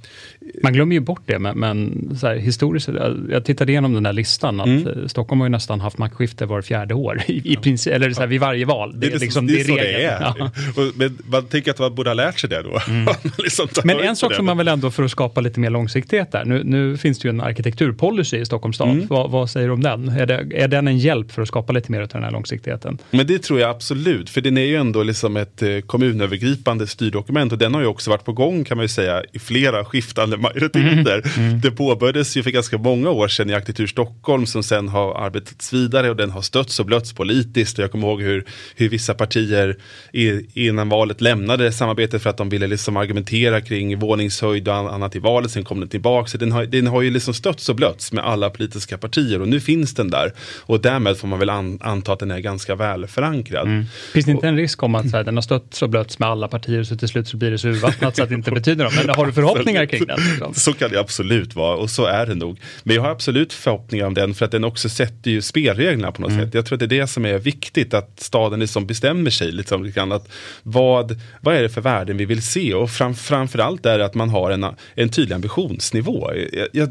Man 0.64 0.74
glömmer 0.74 0.96
ju 0.96 1.00
bort 1.00 1.22
det, 1.26 1.40
men, 1.40 1.60
men 1.60 2.10
här, 2.22 2.36
historiskt, 2.36 2.90
jag 3.30 3.46
tittade 3.46 3.72
igenom 3.72 3.94
den 3.94 4.04
där 4.04 4.14
listan, 4.14 4.60
att 4.60 4.68
mm. 4.68 4.88
Eh, 4.88 5.08
Stockholm 5.08 5.42
har 5.42 5.48
ju 5.48 5.52
nästan 5.52 5.82
haft 5.82 5.98
maktskifte 5.98 6.46
var 6.46 6.62
fjärde 6.62 6.94
år, 6.94 7.22
i, 7.28 7.54
i 7.54 7.56
princip, 7.56 7.94
eller 7.94 8.12
så 8.12 8.20
här, 8.20 8.28
vid 8.28 8.42
varje 8.42 8.66
val. 8.66 9.00
Det, 9.00 9.08
det, 9.08 9.16
är, 9.16 9.20
liksom, 9.20 9.48
det, 9.48 9.62
är 9.62 9.64
så 9.64 9.76
det 9.76 10.04
är. 10.04 10.22
Ja. 10.22 10.52
Men 10.96 11.18
man 11.26 11.46
tänker 11.46 11.72
att 11.72 11.80
man 11.80 11.96
borde 11.96 12.10
ha 12.10 12.16
lärt 12.16 12.40
sig 12.40 12.50
det 12.50 12.62
då. 12.62 12.80
Mm. 12.88 13.08
liksom 13.38 13.68
men 13.84 14.00
en 14.00 14.16
sak 14.16 14.34
som 14.34 14.46
man 14.46 14.58
väl 14.58 14.68
ändå, 14.68 14.92
för 14.92 15.04
att 15.04 15.12
skapa 15.12 15.42
lite 15.42 15.60
mer 15.60 15.70
långsiktighet 15.70 16.32
där, 16.32 16.46
nu, 16.46 16.62
nu 16.64 16.98
finns 16.98 17.13
finns 17.14 17.20
det 17.20 17.28
ju 17.28 17.30
en 17.30 17.42
arkitekturpolicy 17.42 18.38
i 18.38 18.46
Stockholms 18.46 18.76
stad. 18.76 18.90
Mm. 18.90 19.08
Vad, 19.08 19.32
vad, 19.32 19.50
säger 19.50 19.68
du 19.68 19.74
om 19.74 19.82
den? 19.82 20.10
Är, 20.10 20.26
det, 20.26 20.48
är 20.56 20.68
den 20.68 20.88
en 20.88 20.98
hjälp 20.98 21.32
för 21.32 21.42
att 21.42 21.48
skapa 21.48 21.74
lite 21.74 21.92
mer 21.92 22.02
av 22.02 22.08
den 22.08 22.24
här 22.24 22.32
långsiktigheten? 22.32 22.98
Men 23.12 23.28
det 23.28 23.40
tror 23.40 23.60
jag 23.60 23.70
absolut, 23.70 24.30
för 24.30 24.42
den 24.42 24.58
är 24.58 24.66
ju 24.66 24.76
ändå 24.76 25.04
liksom 25.04 25.38
ett 25.38 25.62
eh, 25.62 25.80
kommunövergripande 25.80 26.88
styrdokument 26.88 27.52
och 27.52 27.58
den 27.58 27.74
har 27.74 27.82
ju 27.82 27.88
också 27.88 28.10
varit 28.10 28.26
på 28.26 28.34
gång 28.34 28.64
kan 28.64 28.78
man 28.78 28.84
ju 28.84 28.88
säga 28.88 29.24
i 29.34 29.40
flera 29.40 29.86
skiftande 29.86 30.38
majoriteter. 30.48 31.22
Mm. 31.38 31.50
Mm. 31.50 31.62
Det 31.62 31.72
påbörjades 31.72 32.38
ju 32.38 32.44
för 32.44 32.52
ganska 32.52 32.78
många 32.78 33.10
år 33.10 33.28
sedan 33.28 33.50
i 33.50 33.54
Arkitektur 33.54 33.88
Stockholm 33.88 34.46
som 34.46 34.64
sen 34.64 34.90
har 34.90 35.26
arbetats 35.26 35.74
vidare 35.74 36.10
och 36.10 36.16
den 36.16 36.32
har 36.32 36.42
stötts 36.42 36.80
och 36.80 36.86
blötts 36.86 37.14
politiskt. 37.14 37.78
Och 37.78 37.84
jag 37.84 37.92
kommer 37.92 38.08
ihåg 38.08 38.22
hur, 38.22 38.46
hur 38.76 38.90
vissa 38.90 39.14
partier 39.14 39.78
i, 40.12 40.42
innan 40.68 40.90
valet 40.90 41.22
lämnade 41.22 41.72
samarbetet 41.72 42.24
för 42.24 42.30
att 42.30 42.38
de 42.38 42.50
ville 42.50 42.68
liksom 42.68 42.98
argumentera 42.98 43.62
kring 43.62 44.00
våningshöjd 44.00 44.68
och 44.68 44.76
annat 44.76 45.16
i 45.16 45.20
valet. 45.20 45.52
Sen 45.52 45.64
kom 45.64 45.80
den 45.80 45.90
tillbaka. 45.90 46.28
Så 46.28 46.38
den 46.38 46.52
har, 46.52 46.66
den 46.66 46.88
har 46.88 47.03
ju 47.06 47.12
liksom 47.12 47.34
stötts 47.34 47.70
och 47.70 47.76
blötts 47.76 48.12
med 48.12 48.26
alla 48.26 48.50
politiska 48.50 48.98
partier 48.98 49.42
och 49.42 49.48
nu 49.48 49.60
finns 49.60 49.94
den 49.94 50.10
där. 50.10 50.34
Och 50.60 50.82
därmed 50.82 51.18
får 51.18 51.28
man 51.28 51.40
väl 51.40 51.50
an, 51.50 51.80
anta 51.82 52.14
att 52.14 52.20
den 52.20 52.32
är 52.32 52.40
ganska 52.40 52.76
väl 52.76 53.08
förankrad. 53.08 53.68
Mm. 53.68 53.86
Finns 54.14 54.26
det 54.26 54.32
inte 54.32 54.48
en 54.48 54.58
risk 54.58 54.84
om 54.84 54.96
att 54.96 55.12
här, 55.12 55.24
den 55.24 55.38
har 55.38 55.42
stötts 55.42 55.82
och 55.82 55.90
blötts 55.90 56.20
med 56.20 56.30
alla 56.30 56.48
partier 56.48 56.84
så 56.84 56.96
till 56.96 57.08
slut 57.08 57.28
så 57.28 57.38
blir 57.38 57.52
det 57.52 57.58
så 57.58 57.68
urvattnat 57.68 58.16
så 58.16 58.24
att 58.24 58.30
det 58.30 58.36
inte 58.36 58.52
betyder 58.52 58.84
något? 58.84 59.06
Men 59.06 59.16
har 59.16 59.26
du 59.26 59.34
förhoppningar 59.34 59.86
kring 59.86 60.06
den? 60.06 60.20
Liksom? 60.30 60.54
Så 60.54 60.74
kan 60.74 60.92
det 60.92 61.00
absolut 61.00 61.56
vara 61.56 61.76
och 61.76 61.90
så 61.90 62.06
är 62.06 62.26
det 62.26 62.36
nog. 62.36 62.60
Men 62.84 62.96
jag 62.96 63.04
har 63.04 63.10
absolut 63.10 63.54
förhoppningar 63.54 64.06
om 64.06 64.14
den 64.14 64.34
för 64.34 64.46
att 64.46 64.52
den 64.52 64.64
också 64.64 64.90
sätter 64.90 65.32
ju 65.32 65.42
spelreglerna 65.42 66.12
på 66.12 66.22
något 66.22 66.32
mm. 66.32 66.46
sätt. 66.46 66.54
Jag 66.54 66.66
tror 66.66 66.76
att 66.76 66.80
det 66.80 66.96
är 66.96 67.00
det 67.02 67.08
som 67.08 67.26
är 67.26 67.38
viktigt 67.38 67.94
att 67.94 68.20
staden 68.20 68.60
liksom 68.60 68.86
bestämmer 68.86 69.30
sig 69.30 69.52
liksom, 69.52 70.12
att 70.12 70.30
vad, 70.64 71.20
vad 71.42 71.56
är 71.56 71.62
det 71.62 71.70
för 71.70 71.82
värden 71.82 72.18
vi 72.18 72.26
vill 72.26 72.42
se 72.42 72.74
och 72.74 72.90
fram, 72.90 73.16
framförallt 73.16 73.86
är 73.86 73.98
det 73.98 74.06
att 74.06 74.16
man 74.16 74.30
har 74.30 74.52
en, 74.52 74.66
en 74.96 75.10
tydlig 75.10 75.36
ambitionsnivå. 75.36 76.32
Jag, 76.54 76.68
jag, 76.74 76.83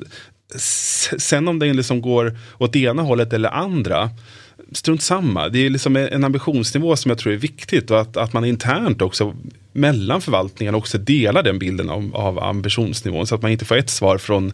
sen 1.19 1.49
om 1.49 1.59
den 1.59 1.77
liksom 1.77 2.01
går 2.01 2.39
åt 2.59 2.77
ena 2.77 3.03
hållet 3.03 3.33
eller 3.33 3.49
andra 3.49 4.11
strunt 4.73 5.03
samma. 5.03 5.49
Det 5.49 5.59
är 5.59 5.71
liksom 5.71 5.97
en 5.97 6.25
ambitionsnivå 6.25 6.97
som 6.97 7.09
jag 7.09 7.19
tror 7.19 7.33
är 7.33 7.37
viktigt 7.37 7.91
och 7.91 8.01
att, 8.01 8.17
att 8.17 8.33
man 8.33 8.45
internt 8.45 9.03
också 9.03 9.35
mellan 9.73 10.21
förvaltningarna 10.21 10.79
också 10.79 10.99
delar 10.99 11.43
den 11.43 11.59
bilden 11.59 11.91
av, 11.91 12.17
av 12.17 12.39
ambitionsnivån 12.39 13.27
så 13.27 13.35
att 13.35 13.43
man 13.43 13.51
inte 13.51 13.65
får 13.65 13.77
ett 13.77 13.91
svar 13.91 14.19
från 14.19 14.53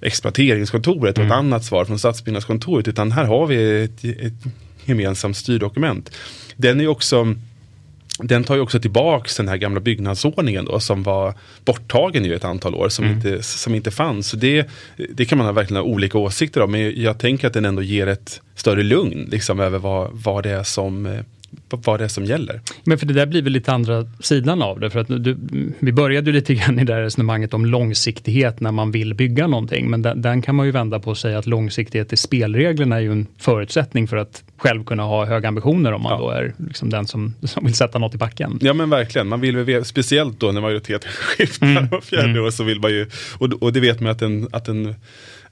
exploateringskontoret 0.00 1.18
och 1.18 1.24
ett 1.24 1.30
mm. 1.32 1.38
annat 1.38 1.64
svar 1.64 1.84
från 1.84 1.98
stadsbyggnadskontoret 1.98 2.88
utan 2.88 3.12
här 3.12 3.24
har 3.24 3.46
vi 3.46 3.84
ett, 3.84 4.04
ett 4.04 4.52
gemensamt 4.84 5.36
styrdokument. 5.36 6.10
Den 6.56 6.80
är 6.80 6.86
också 6.86 7.34
den 8.18 8.44
tar 8.44 8.54
ju 8.54 8.60
också 8.60 8.80
tillbaks 8.80 9.36
den 9.36 9.48
här 9.48 9.56
gamla 9.56 9.80
byggnadsordningen 9.80 10.64
då, 10.64 10.80
som 10.80 11.02
var 11.02 11.34
borttagen 11.64 12.26
i 12.26 12.28
ett 12.28 12.44
antal 12.44 12.74
år 12.74 12.88
som, 12.88 13.04
mm. 13.04 13.16
inte, 13.16 13.42
som 13.42 13.74
inte 13.74 13.90
fanns. 13.90 14.28
Så 14.28 14.36
det, 14.36 14.68
det 15.10 15.24
kan 15.24 15.38
man 15.38 15.46
ha 15.46 15.52
verkligen 15.52 15.82
ha 15.82 15.90
olika 15.90 16.18
åsikter 16.18 16.60
om 16.60 16.70
men 16.70 17.02
jag 17.02 17.18
tänker 17.18 17.46
att 17.46 17.52
den 17.52 17.64
ändå 17.64 17.82
ger 17.82 18.06
ett 18.06 18.40
större 18.54 18.82
lugn 18.82 19.28
liksom, 19.30 19.60
över 19.60 19.78
vad, 19.78 20.10
vad 20.12 20.42
det 20.42 20.50
är 20.50 20.62
som 20.62 21.06
eh, 21.06 21.20
vad 21.76 22.00
det 22.00 22.04
är 22.04 22.08
som 22.08 22.24
gäller. 22.24 22.60
Men 22.84 22.98
för 22.98 23.06
det 23.06 23.14
där 23.14 23.26
blir 23.26 23.42
väl 23.42 23.52
lite 23.52 23.72
andra 23.72 24.06
sidan 24.20 24.62
av 24.62 24.80
det. 24.80 24.90
För 24.90 25.00
att 25.00 25.08
du, 25.08 25.36
vi 25.78 25.92
började 25.92 26.32
lite 26.32 26.54
grann 26.54 26.78
i 26.78 26.84
det 26.84 26.94
här 26.94 27.02
resonemanget 27.02 27.54
om 27.54 27.66
långsiktighet 27.66 28.60
när 28.60 28.72
man 28.72 28.90
vill 28.90 29.14
bygga 29.14 29.46
någonting. 29.46 29.90
Men 29.90 30.02
den, 30.02 30.22
den, 30.22 30.42
kan 30.42 30.54
man 30.54 30.66
ju 30.66 30.72
vända 30.72 31.00
på 31.00 31.10
och 31.10 31.18
säga 31.18 31.38
att 31.38 31.46
långsiktighet 31.46 32.12
i 32.12 32.16
spelreglerna 32.16 32.96
är 32.96 33.00
ju 33.00 33.12
en 33.12 33.26
förutsättning 33.38 34.08
för 34.08 34.16
att 34.16 34.42
själv 34.56 34.84
kunna 34.84 35.02
ha 35.02 35.24
höga 35.24 35.48
ambitioner 35.48 35.92
om 35.92 36.02
man 36.02 36.12
ja. 36.12 36.18
då 36.18 36.30
är 36.30 36.54
liksom 36.58 36.90
den 36.90 37.06
som, 37.06 37.34
som 37.42 37.64
vill 37.64 37.74
sätta 37.74 37.98
något 37.98 38.14
i 38.14 38.18
backen. 38.18 38.58
Ja 38.60 38.74
men 38.74 38.90
verkligen, 38.90 39.28
man 39.28 39.40
vill 39.40 39.84
speciellt 39.84 40.40
då 40.40 40.52
när 40.52 40.60
majoriteten 40.60 41.10
skiftar 41.12 41.66
mm. 41.66 41.88
var 41.88 42.00
fjärde 42.00 42.30
mm. 42.30 42.44
år 42.44 42.50
så 42.50 42.64
vill 42.64 42.80
man 42.80 42.90
ju, 42.90 43.06
och, 43.38 43.52
och 43.62 43.72
det 43.72 43.80
vet 43.80 44.00
man 44.00 44.12
att 44.12 44.22
en, 44.22 44.48
att 44.52 44.68
en 44.68 44.94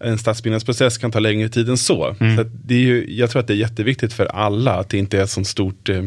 en 0.01 0.19
stadsbyggnadsprocess 0.19 0.99
kan 0.99 1.13
ta 1.13 1.19
längre 1.19 1.49
tid 1.49 1.69
än 1.69 1.79
så. 1.79 2.17
Mm. 2.21 2.37
så 2.37 2.45
det 2.65 2.75
är 2.75 2.79
ju, 2.79 3.07
jag 3.09 3.31
tror 3.31 3.41
att 3.41 3.47
det 3.47 3.53
är 3.53 3.57
jätteviktigt 3.57 4.13
för 4.13 4.27
alla 4.27 4.75
att 4.75 4.89
det 4.89 4.99
inte 4.99 5.21
är 5.21 5.27
så 5.27 5.45
stort, 5.45 5.89
eh, 5.89 6.03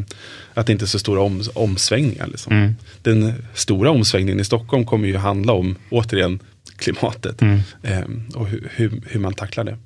att 0.54 0.68
det 0.68 0.74
inte 0.74 0.86
är 0.86 0.88
så 0.88 1.00
stora 1.00 1.22
om, 1.22 1.44
omsvängningar. 1.54 2.28
Liksom. 2.28 2.54
Mm. 2.54 2.76
Den 3.02 3.34
stora 3.54 3.92
omsvängningen 3.92 4.40
i 4.40 4.44
Stockholm 4.44 4.86
kommer 4.86 5.08
ju 5.08 5.18
handla 5.18 5.54
om, 5.54 5.76
återigen, 5.90 6.40
klimatet 6.78 7.42
mm. 7.42 7.60
eh, 7.84 8.04
och 8.36 8.48
hur, 8.48 8.72
hur, 8.76 9.02
hur 9.08 9.20
man 9.20 9.34
tacklar 9.34 9.64
det. 9.64 9.78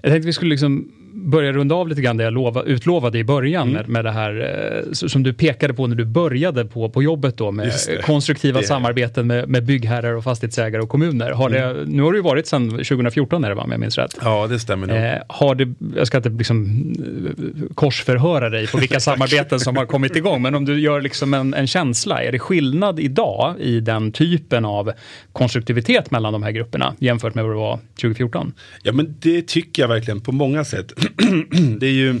Jag 0.00 0.12
tänkte 0.12 0.26
vi 0.26 0.32
skulle 0.32 0.50
liksom 0.50 0.92
börja 1.12 1.52
runda 1.52 1.74
av 1.74 1.88
lite 1.88 2.00
grann 2.00 2.16
det 2.16 2.24
jag 2.24 2.32
lova, 2.32 2.62
utlovade 2.62 3.18
i 3.18 3.24
början 3.24 3.68
mm. 3.68 3.74
med, 3.74 3.88
med 3.88 4.04
det 4.04 4.10
här 4.10 4.84
eh, 4.86 4.92
som 4.92 5.22
du 5.22 5.32
pekade 5.32 5.74
på 5.74 5.86
när 5.86 5.96
du 5.96 6.04
började 6.04 6.64
på, 6.64 6.88
på 6.88 7.02
jobbet 7.02 7.36
då 7.36 7.50
med 7.50 7.72
konstruktiva 8.02 8.60
det. 8.60 8.66
samarbeten 8.66 9.26
med, 9.26 9.48
med 9.48 9.64
byggherrar 9.64 10.14
och 10.14 10.24
fastighetsägare 10.24 10.82
och 10.82 10.88
kommuner. 10.88 11.30
Har 11.30 11.50
mm. 11.50 11.76
det, 11.76 11.84
nu 11.86 12.02
har 12.02 12.12
det 12.12 12.16
ju 12.16 12.22
varit 12.22 12.46
sedan 12.46 12.70
2014 12.70 13.44
är 13.44 13.48
det 13.48 13.54
va, 13.54 13.62
om 13.62 13.70
jag 13.70 13.80
minns 13.80 13.98
rätt? 13.98 14.18
Ja, 14.22 14.46
det 14.46 14.58
stämmer 14.58 14.86
nog. 14.86 14.96
Eh, 14.96 15.12
har 15.28 15.54
det, 15.54 15.74
jag 15.96 16.06
ska 16.06 16.16
inte 16.16 16.28
liksom 16.28 16.92
eh, 16.98 17.74
korsförhöra 17.74 18.50
dig 18.50 18.66
på 18.66 18.78
vilka 18.78 19.00
samarbeten 19.10 19.60
som 19.60 19.76
har 19.76 19.86
kommit 19.86 20.16
igång, 20.16 20.42
men 20.42 20.54
om 20.54 20.64
du 20.64 20.80
gör 20.80 21.00
liksom 21.00 21.34
en, 21.34 21.54
en 21.54 21.66
känsla, 21.66 22.22
är 22.22 22.32
det 22.32 22.38
skillnad 22.38 23.00
idag 23.00 23.54
i 23.60 23.80
den 23.80 24.12
typen 24.12 24.64
av 24.64 24.92
konstruktivitet 25.32 26.10
mellan 26.10 26.32
de 26.32 26.42
här 26.42 26.50
grupperna 26.50 26.94
jämfört 26.98 27.34
med 27.34 27.44
vad 27.44 27.52
det 27.52 27.58
var 27.58 27.78
2014? 28.00 28.52
Ja, 28.82 28.92
men 28.92 29.16
det 29.20 29.46
tycker 29.46 29.82
jag 29.82 29.88
verkligen 29.88 30.20
på 30.20 30.32
många 30.32 30.64
sätt. 30.64 30.92
det 31.78 31.86
är 31.86 31.92
ju, 31.92 32.20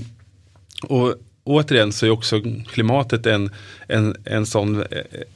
och 0.82 1.14
återigen 1.50 1.92
så 1.92 2.06
är 2.06 2.10
också 2.10 2.42
klimatet 2.72 3.26
en, 3.26 3.50
en, 3.88 4.16
en, 4.24 4.46
sån, 4.46 4.84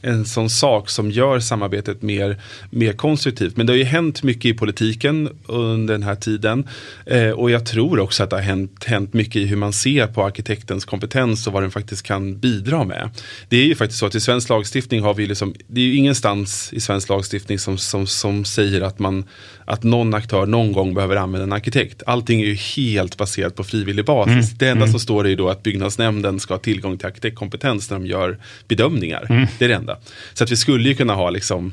en 0.02 0.24
sån 0.24 0.50
sak 0.50 0.90
som 0.90 1.10
gör 1.10 1.40
samarbetet 1.40 2.02
mer, 2.02 2.36
mer 2.70 2.92
konstruktivt. 2.92 3.56
Men 3.56 3.66
det 3.66 3.72
har 3.72 3.78
ju 3.78 3.84
hänt 3.84 4.22
mycket 4.22 4.44
i 4.44 4.54
politiken 4.54 5.28
under 5.46 5.94
den 5.94 6.02
här 6.02 6.14
tiden. 6.14 6.68
Eh, 7.06 7.30
och 7.30 7.50
jag 7.50 7.66
tror 7.66 7.98
också 7.98 8.22
att 8.22 8.30
det 8.30 8.36
har 8.36 8.42
hänt, 8.42 8.84
hänt 8.84 9.12
mycket 9.12 9.36
i 9.36 9.46
hur 9.46 9.56
man 9.56 9.72
ser 9.72 10.06
på 10.06 10.24
arkitektens 10.24 10.84
kompetens 10.84 11.46
och 11.46 11.52
vad 11.52 11.62
den 11.62 11.70
faktiskt 11.70 12.02
kan 12.02 12.38
bidra 12.38 12.84
med. 12.84 13.10
Det 13.48 13.56
är 13.56 13.64
ju 13.64 13.74
faktiskt 13.74 14.00
så 14.00 14.06
att 14.06 14.14
i 14.14 14.20
svensk 14.20 14.48
lagstiftning 14.48 15.02
har 15.02 15.14
vi 15.14 15.26
liksom, 15.26 15.54
det 15.66 15.80
är 15.80 15.84
ju 15.84 15.96
ingenstans 15.96 16.72
i 16.72 16.80
svensk 16.80 17.08
lagstiftning 17.08 17.58
som, 17.58 17.78
som, 17.78 18.06
som 18.06 18.44
säger 18.44 18.80
att, 18.80 18.98
man, 18.98 19.24
att 19.64 19.82
någon 19.82 20.14
aktör 20.14 20.46
någon 20.46 20.72
gång 20.72 20.94
behöver 20.94 21.16
använda 21.16 21.44
en 21.44 21.52
arkitekt. 21.52 22.02
Allting 22.06 22.40
är 22.40 22.46
ju 22.46 22.54
helt 22.54 23.16
baserat 23.16 23.54
på 23.54 23.64
frivillig 23.64 24.04
basis. 24.04 24.32
Mm. 24.32 24.58
Det 24.58 24.68
enda 24.68 24.84
mm. 24.84 24.90
som 24.90 25.00
står 25.00 25.24
är 25.24 25.28
ju 25.28 25.36
då 25.36 25.48
att 25.48 25.62
byggnadsnämnden 25.62 26.03
ska 26.40 26.54
ha 26.54 26.58
tillgång 26.58 26.98
till 26.98 27.06
arkitektkompetens 27.06 27.90
när 27.90 27.98
de 27.98 28.06
gör 28.06 28.38
bedömningar. 28.68 29.26
Mm. 29.30 29.46
Det 29.58 29.64
är 29.64 29.68
det 29.68 29.74
enda. 29.74 29.98
Så 30.34 30.44
att 30.44 30.50
vi 30.50 30.56
skulle 30.56 30.88
ju 30.88 30.94
kunna 30.94 31.14
ha 31.14 31.30
liksom 31.30 31.72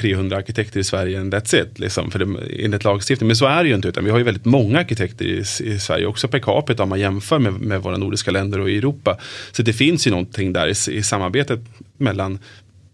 300 0.00 0.36
arkitekter 0.36 0.80
i 0.80 0.84
Sverige 0.84 1.20
and 1.20 1.34
that's 1.34 1.62
it, 1.62 1.78
liksom, 1.78 2.10
för 2.10 2.18
det, 2.18 2.64
enligt 2.64 2.84
lagstiftning. 2.84 3.26
Men 3.26 3.36
så 3.36 3.46
är 3.46 3.62
det 3.62 3.68
ju 3.68 3.74
inte, 3.74 3.88
utan 3.88 4.04
vi 4.04 4.10
har 4.10 4.18
ju 4.18 4.24
väldigt 4.24 4.44
många 4.44 4.78
arkitekter 4.78 5.24
i, 5.24 5.38
i 5.60 5.78
Sverige, 5.78 6.06
också 6.06 6.28
per 6.28 6.38
capita 6.38 6.82
om 6.82 6.88
man 6.88 7.00
jämför 7.00 7.38
med, 7.38 7.52
med 7.52 7.82
våra 7.82 7.96
nordiska 7.96 8.30
länder 8.30 8.60
och 8.60 8.70
i 8.70 8.78
Europa. 8.78 9.18
Så 9.52 9.62
det 9.62 9.72
finns 9.72 10.06
ju 10.06 10.10
någonting 10.10 10.52
där 10.52 10.68
i, 10.68 10.96
i 10.96 11.02
samarbetet 11.02 11.60
mellan 11.96 12.38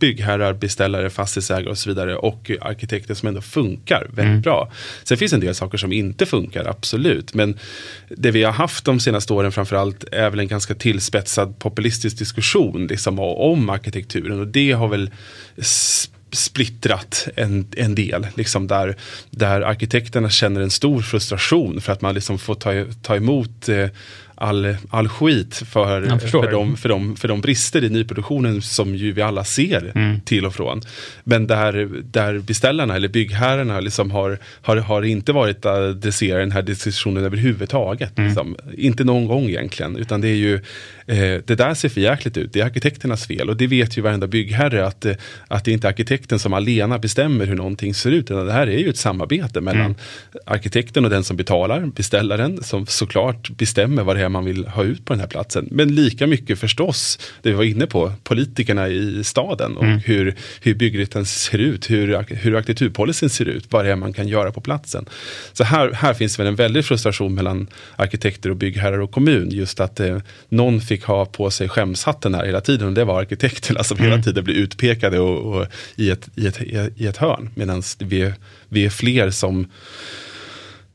byggherrar, 0.00 0.52
beställare, 0.52 1.10
fastighetsägare 1.10 1.70
och 1.70 1.78
så 1.78 1.90
vidare 1.90 2.16
och 2.16 2.50
arkitekter 2.60 3.14
som 3.14 3.28
ändå 3.28 3.40
funkar 3.40 4.06
väldigt 4.08 4.24
mm. 4.24 4.40
bra. 4.40 4.72
Sen 5.04 5.16
finns 5.16 5.32
en 5.32 5.40
del 5.40 5.54
saker 5.54 5.78
som 5.78 5.92
inte 5.92 6.26
funkar, 6.26 6.64
absolut. 6.64 7.34
Men 7.34 7.58
det 8.08 8.30
vi 8.30 8.42
har 8.42 8.52
haft 8.52 8.84
de 8.84 9.00
senaste 9.00 9.32
åren 9.32 9.52
framförallt 9.52 10.04
är 10.12 10.30
väl 10.30 10.40
en 10.40 10.48
ganska 10.48 10.74
tillspetsad 10.74 11.58
populistisk 11.58 12.18
diskussion 12.18 12.86
liksom, 12.86 13.18
om 13.18 13.70
arkitekturen 13.70 14.40
och 14.40 14.46
det 14.46 14.72
har 14.72 14.88
väl 14.88 15.10
splittrat 16.32 17.28
en, 17.36 17.66
en 17.76 17.94
del. 17.94 18.26
Liksom 18.34 18.66
där, 18.66 18.96
där 19.30 19.60
arkitekterna 19.60 20.30
känner 20.30 20.60
en 20.60 20.70
stor 20.70 21.02
frustration 21.02 21.80
för 21.80 21.92
att 21.92 22.00
man 22.00 22.14
liksom 22.14 22.38
får 22.38 22.54
ta, 22.54 22.72
ta 23.02 23.16
emot 23.16 23.68
eh, 23.68 23.88
all, 24.40 24.76
all 24.90 25.08
skit 25.08 25.54
för, 25.54 26.18
för, 26.18 26.50
de, 26.50 26.76
för, 26.76 26.88
de, 26.88 27.16
för 27.16 27.28
de 27.28 27.40
brister 27.40 27.84
i 27.84 27.90
nyproduktionen 27.90 28.62
som 28.62 28.94
ju 28.94 29.12
vi 29.12 29.22
alla 29.22 29.44
ser 29.44 29.92
mm. 29.94 30.20
till 30.20 30.46
och 30.46 30.54
från. 30.54 30.80
Men 31.24 31.46
där, 31.46 31.88
där 32.02 32.38
beställarna 32.38 32.96
eller 32.96 33.08
byggherrarna 33.08 33.80
liksom 33.80 34.10
har, 34.10 34.38
har, 34.62 34.76
har 34.76 35.02
inte 35.02 35.32
varit 35.32 35.66
adresserade 35.66 36.42
den 36.42 36.52
här 36.52 36.62
diskussionen 36.62 37.24
överhuvudtaget. 37.24 38.18
Mm. 38.18 38.28
Liksom. 38.28 38.56
Inte 38.76 39.04
någon 39.04 39.26
gång 39.26 39.48
egentligen, 39.48 39.96
utan 39.96 40.20
det 40.20 40.28
är 40.28 40.36
ju 40.36 40.54
eh, 41.06 41.40
det 41.44 41.54
där 41.54 41.74
ser 41.74 41.88
för 41.88 42.00
jäkligt 42.00 42.36
ut, 42.36 42.52
det 42.52 42.60
är 42.60 42.64
arkitekternas 42.64 43.26
fel 43.26 43.48
och 43.48 43.56
det 43.56 43.66
vet 43.66 43.98
ju 43.98 44.02
varenda 44.02 44.26
byggherre 44.26 44.86
att, 44.86 45.04
eh, 45.04 45.14
att 45.48 45.64
det 45.64 45.72
inte 45.72 45.86
är 45.86 45.88
arkitekten 45.88 46.38
som 46.38 46.52
alena 46.52 46.98
bestämmer 46.98 47.46
hur 47.46 47.56
någonting 47.56 47.94
ser 47.94 48.10
ut, 48.10 48.30
utan 48.30 48.46
det 48.46 48.52
här 48.52 48.66
är 48.66 48.78
ju 48.78 48.88
ett 48.88 48.96
samarbete 48.96 49.60
mellan 49.60 49.80
mm. 49.80 49.96
arkitekten 50.46 51.04
och 51.04 51.10
den 51.10 51.24
som 51.24 51.36
betalar, 51.36 51.86
beställaren, 51.86 52.62
som 52.62 52.86
såklart 52.86 53.50
bestämmer 53.50 54.02
vad 54.02 54.16
det 54.16 54.22
är 54.22 54.29
man 54.30 54.44
vill 54.44 54.66
ha 54.66 54.84
ut 54.84 55.04
på 55.04 55.12
den 55.12 55.20
här 55.20 55.26
platsen. 55.26 55.68
Men 55.70 55.94
lika 55.94 56.26
mycket 56.26 56.58
förstås, 56.58 57.18
det 57.42 57.48
vi 57.48 57.54
var 57.54 57.64
inne 57.64 57.86
på, 57.86 58.12
politikerna 58.22 58.88
i 58.88 59.24
staden 59.24 59.76
och 59.76 59.84
mm. 59.84 59.98
hur, 59.98 60.34
hur 60.60 60.74
byggrätten 60.74 61.26
ser 61.26 61.58
ut, 61.58 61.90
hur, 61.90 62.34
hur 62.34 62.56
arkitekturpolicyn 62.56 63.30
ser 63.30 63.48
ut, 63.48 63.66
vad 63.70 63.84
det 63.84 63.90
är 63.90 63.96
man 63.96 64.12
kan 64.12 64.28
göra 64.28 64.52
på 64.52 64.60
platsen. 64.60 65.06
Så 65.52 65.64
här, 65.64 65.92
här 65.92 66.14
finns 66.14 66.38
väl 66.38 66.46
en 66.46 66.54
väldig 66.54 66.84
frustration 66.84 67.34
mellan 67.34 67.66
arkitekter 67.96 68.50
och 68.50 68.56
byggherrar 68.56 68.98
och 68.98 69.10
kommun. 69.10 69.50
Just 69.50 69.80
att 69.80 70.00
eh, 70.00 70.18
någon 70.48 70.80
fick 70.80 71.04
ha 71.04 71.26
på 71.26 71.50
sig 71.50 71.68
skämshatten 71.68 72.34
här 72.34 72.46
hela 72.46 72.60
tiden 72.60 72.88
och 72.88 72.94
det 72.94 73.04
var 73.04 73.20
arkitekterna 73.20 73.84
som 73.84 73.98
mm. 73.98 74.10
hela 74.10 74.22
tiden 74.22 74.44
blev 74.44 74.56
utpekade 74.56 75.18
och, 75.18 75.54
och 75.54 75.66
i, 75.96 76.10
ett, 76.10 76.28
i, 76.34 76.46
ett, 76.46 76.60
i 76.96 77.06
ett 77.06 77.16
hörn. 77.16 77.50
Medan 77.54 77.82
vi, 77.98 78.32
vi 78.68 78.84
är 78.84 78.90
fler 78.90 79.30
som 79.30 79.66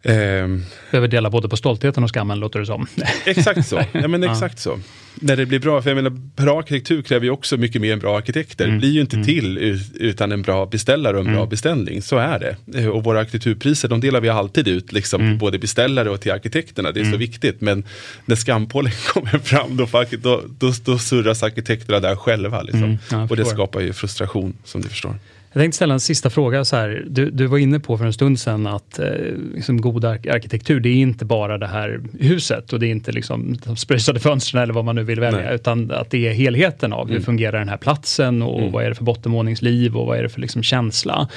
Eh, 0.05 0.47
Behöver 0.91 1.07
dela 1.07 1.29
både 1.29 1.49
på 1.49 1.57
stoltheten 1.57 2.03
och 2.03 2.09
skammen 2.13 2.39
låter 2.39 2.59
det 2.59 2.65
som. 2.65 2.87
Exakt 3.25 3.67
så. 3.67 3.81
Ja, 3.91 4.07
men 4.07 4.23
exakt 4.23 4.59
så. 4.59 4.79
När 5.19 5.37
det 5.37 5.45
blir 5.45 5.59
bra, 5.59 5.81
för 5.81 5.89
jag 5.89 5.95
menar, 5.95 6.09
bra 6.09 6.59
arkitektur 6.59 7.01
kräver 7.01 7.25
ju 7.25 7.31
också 7.31 7.57
mycket 7.57 7.81
mer 7.81 7.93
än 7.93 7.99
bra 7.99 8.17
arkitekter. 8.17 8.65
Mm. 8.65 8.75
Det 8.75 8.79
blir 8.79 8.91
ju 8.91 9.01
inte 9.01 9.15
mm. 9.15 9.25
till 9.25 9.79
utan 9.95 10.31
en 10.31 10.41
bra 10.41 10.65
beställare 10.65 11.13
och 11.13 11.19
en 11.19 11.27
mm. 11.27 11.37
bra 11.37 11.45
beställning. 11.45 12.01
Så 12.01 12.17
är 12.17 12.39
det. 12.39 12.79
Eh, 12.79 12.87
och 12.87 13.03
våra 13.03 13.19
arkitekturpriser, 13.19 13.87
de 13.87 14.01
delar 14.01 14.21
vi 14.21 14.29
alltid 14.29 14.67
ut, 14.67 14.91
liksom, 14.91 15.21
mm. 15.21 15.37
både 15.37 15.59
beställare 15.59 16.09
och 16.09 16.21
till 16.21 16.31
arkitekterna. 16.31 16.91
Det 16.91 16.99
är 16.99 17.03
så 17.03 17.07
mm. 17.07 17.19
viktigt. 17.19 17.61
Men 17.61 17.83
när 18.25 18.35
skampålen 18.35 18.91
kommer 19.13 19.39
fram, 19.39 19.77
då, 19.77 19.87
då, 20.21 20.41
då, 20.59 20.73
då 20.85 20.97
surras 20.97 21.43
arkitekterna 21.43 21.99
där 21.99 22.15
själva. 22.15 22.61
Liksom. 22.61 22.97
Mm. 23.11 23.27
och 23.29 23.35
det 23.35 23.45
skapar 23.45 23.81
ju 23.81 23.93
frustration, 23.93 24.53
som 24.63 24.81
du 24.81 24.89
förstår. 24.89 25.15
Jag 25.55 25.61
tänkte 25.61 25.75
ställa 25.75 25.93
en 25.93 25.99
sista 25.99 26.29
fråga. 26.29 26.65
Så 26.65 26.75
här. 26.75 27.05
Du, 27.09 27.29
du 27.29 27.45
var 27.45 27.57
inne 27.57 27.79
på 27.79 27.97
för 27.97 28.05
en 28.05 28.13
stund 28.13 28.39
sedan 28.39 28.67
att 28.67 28.99
eh, 28.99 29.07
liksom 29.53 29.81
god 29.81 30.05
arkitektur, 30.05 30.79
det 30.79 30.89
är 30.89 30.95
inte 30.95 31.25
bara 31.25 31.57
det 31.57 31.67
här 31.67 32.01
huset 32.19 32.73
och 32.73 32.79
det 32.79 32.87
är 32.87 32.91
inte 32.91 33.11
liksom 33.11 33.57
de 33.65 33.75
spröjsade 33.75 34.19
fönstren 34.19 34.63
eller 34.63 34.73
vad 34.73 34.85
man 34.85 34.95
nu 34.95 35.03
vill 35.03 35.19
välja, 35.19 35.39
Nej. 35.39 35.55
utan 35.55 35.91
att 35.91 36.09
det 36.09 36.27
är 36.27 36.33
helheten 36.33 36.93
av 36.93 37.07
hur 37.07 37.15
mm. 37.15 37.23
fungerar 37.23 37.59
den 37.59 37.69
här 37.69 37.77
platsen 37.77 38.41
och 38.41 38.59
mm. 38.59 38.71
vad 38.71 38.85
är 38.85 38.89
det 38.89 38.95
för 38.95 39.03
bottenvåningsliv 39.03 39.97
och 39.97 40.07
vad 40.07 40.17
är 40.17 40.23
det 40.23 40.29
för 40.29 40.41
liksom 40.41 40.63
känsla. 40.63 41.27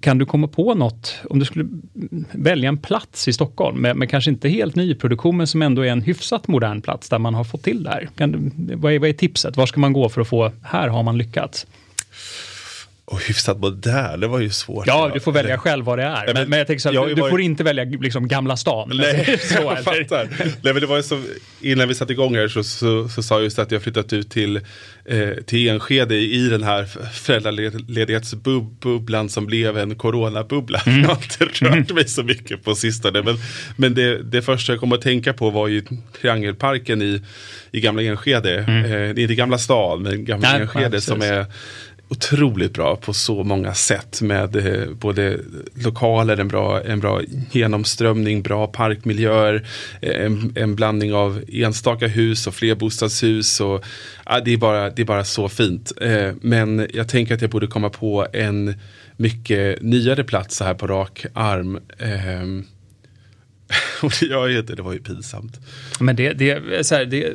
Kan 0.00 0.18
du 0.18 0.26
komma 0.26 0.48
på 0.48 0.74
något, 0.74 1.16
om 1.30 1.38
du 1.38 1.44
skulle 1.44 1.68
välja 2.32 2.68
en 2.68 2.78
plats 2.78 3.28
i 3.28 3.32
Stockholm 3.32 3.78
med, 3.78 3.96
med 3.96 4.10
kanske 4.10 4.30
inte 4.30 4.48
helt 4.48 4.74
nyproduktion 4.74 5.36
men 5.36 5.46
som 5.46 5.62
ändå 5.62 5.82
är 5.82 5.88
en 5.88 6.02
hyfsat 6.02 6.48
modern 6.48 6.82
plats 6.82 7.08
där 7.08 7.18
man 7.18 7.34
har 7.34 7.44
fått 7.44 7.62
till 7.62 7.82
det 7.82 7.90
här. 7.90 8.08
Kan 8.16 8.52
vad, 8.74 8.92
är, 8.92 8.98
vad 8.98 9.08
är 9.08 9.12
tipset? 9.12 9.56
Var 9.56 9.66
ska 9.66 9.80
man 9.80 9.92
gå 9.92 10.08
för 10.08 10.20
att 10.20 10.28
få, 10.28 10.52
här 10.62 10.88
har 10.88 11.02
man 11.02 11.18
lyckats? 11.18 11.66
Och 13.08 13.22
hyfsat 13.22 13.60
modern, 13.60 14.20
det 14.20 14.26
var 14.26 14.40
ju 14.40 14.50
svårt. 14.50 14.86
Ja, 14.86 15.10
du 15.14 15.20
får 15.20 15.32
välja 15.32 15.58
själv 15.58 15.84
vad 15.84 15.98
det 15.98 16.04
är. 16.04 16.34
men, 16.34 16.48
men, 16.48 16.58
jag 16.58 16.66
tänker 16.66 16.80
så 16.80 16.88
att 16.88 16.94
du, 17.08 17.14
du 17.14 17.30
får 17.30 17.40
inte 17.40 17.64
välja 17.64 17.84
liksom 17.84 18.28
Gamla 18.28 18.56
stan. 18.56 18.90
Nej, 18.94 19.38
så, 19.40 19.54
jag 19.54 19.84
fattar. 19.84 20.28
Nej, 20.38 20.72
men 20.72 20.80
det 20.80 20.86
var 20.86 21.02
så, 21.02 21.22
innan 21.60 21.88
vi 21.88 21.94
satte 21.94 22.12
igång 22.12 22.36
här 22.36 22.48
så, 22.48 22.64
så, 22.64 23.08
så 23.08 23.22
sa 23.22 23.34
jag 23.34 23.44
just 23.44 23.58
att 23.58 23.70
jag 23.70 23.82
flyttat 23.82 24.12
ut 24.12 24.30
till, 24.30 24.56
eh, 25.04 25.30
till 25.46 25.68
Enskede 25.68 26.14
i 26.14 26.48
den 26.48 26.62
här 26.62 26.84
föräldraledighetsbubblan 27.12 29.28
som 29.28 29.46
blev 29.46 29.78
en 29.78 29.94
coronabubbla. 29.94 30.82
Mm. 30.86 31.00
Jag 31.02 31.08
har 31.08 31.16
inte 31.16 31.44
rört 31.64 31.92
mig 31.92 32.08
så 32.08 32.22
mycket 32.22 32.64
på 32.64 32.74
sistone. 32.74 33.22
Men, 33.22 33.36
men 33.76 33.94
det, 33.94 34.22
det 34.22 34.42
första 34.42 34.72
jag 34.72 34.80
kom 34.80 34.92
att 34.92 35.02
tänka 35.02 35.32
på 35.32 35.50
var 35.50 35.68
ju 35.68 35.82
Triangelparken 36.20 37.02
i, 37.02 37.22
i 37.70 37.80
Gamla 37.80 38.02
Enskede. 38.02 38.58
Mm. 38.58 38.84
Eh, 38.84 38.90
det 38.90 38.96
är 38.96 39.18
inte 39.18 39.34
Gamla 39.34 39.58
stan, 39.58 40.02
men 40.02 40.24
Gamla 40.24 40.52
Nej, 40.52 40.60
Enskede 40.60 41.00
som 41.00 41.22
är 41.22 41.46
otroligt 42.08 42.72
bra 42.72 42.96
på 42.96 43.12
så 43.12 43.44
många 43.44 43.74
sätt 43.74 44.22
med 44.22 44.56
eh, 44.56 44.90
både 44.90 45.38
lokaler, 45.74 46.36
en 46.36 46.48
bra, 46.48 46.82
en 46.82 47.00
bra 47.00 47.20
genomströmning, 47.50 48.42
bra 48.42 48.66
parkmiljöer, 48.66 49.66
eh, 50.00 50.24
en, 50.24 50.52
en 50.56 50.76
blandning 50.76 51.14
av 51.14 51.42
enstaka 51.48 52.06
hus 52.06 52.46
och 52.46 52.54
flerbostadshus. 52.54 53.60
Och, 53.60 53.84
ja, 54.26 54.40
det, 54.40 54.52
är 54.52 54.56
bara, 54.56 54.90
det 54.90 55.02
är 55.02 55.06
bara 55.06 55.24
så 55.24 55.48
fint. 55.48 55.92
Eh, 56.00 56.32
men 56.40 56.86
jag 56.94 57.08
tänker 57.08 57.34
att 57.34 57.42
jag 57.42 57.50
borde 57.50 57.66
komma 57.66 57.90
på 57.90 58.26
en 58.32 58.74
mycket 59.16 59.82
nyare 59.82 60.24
plats 60.24 60.56
så 60.56 60.64
här 60.64 60.74
på 60.74 60.86
rak 60.86 61.26
arm. 61.34 61.78
Ehm, 61.98 62.64
Och 64.02 64.12
det 64.20 64.26
gör 64.26 64.48
jag 64.48 64.60
inte, 64.60 64.74
det 64.74 64.82
var 64.82 64.92
ju 64.92 64.98
pinsamt. 64.98 65.60
Men 66.00 66.16
det, 66.16 66.32
det, 66.32 66.86
så 66.86 66.94
här, 66.94 67.04
det, 67.04 67.32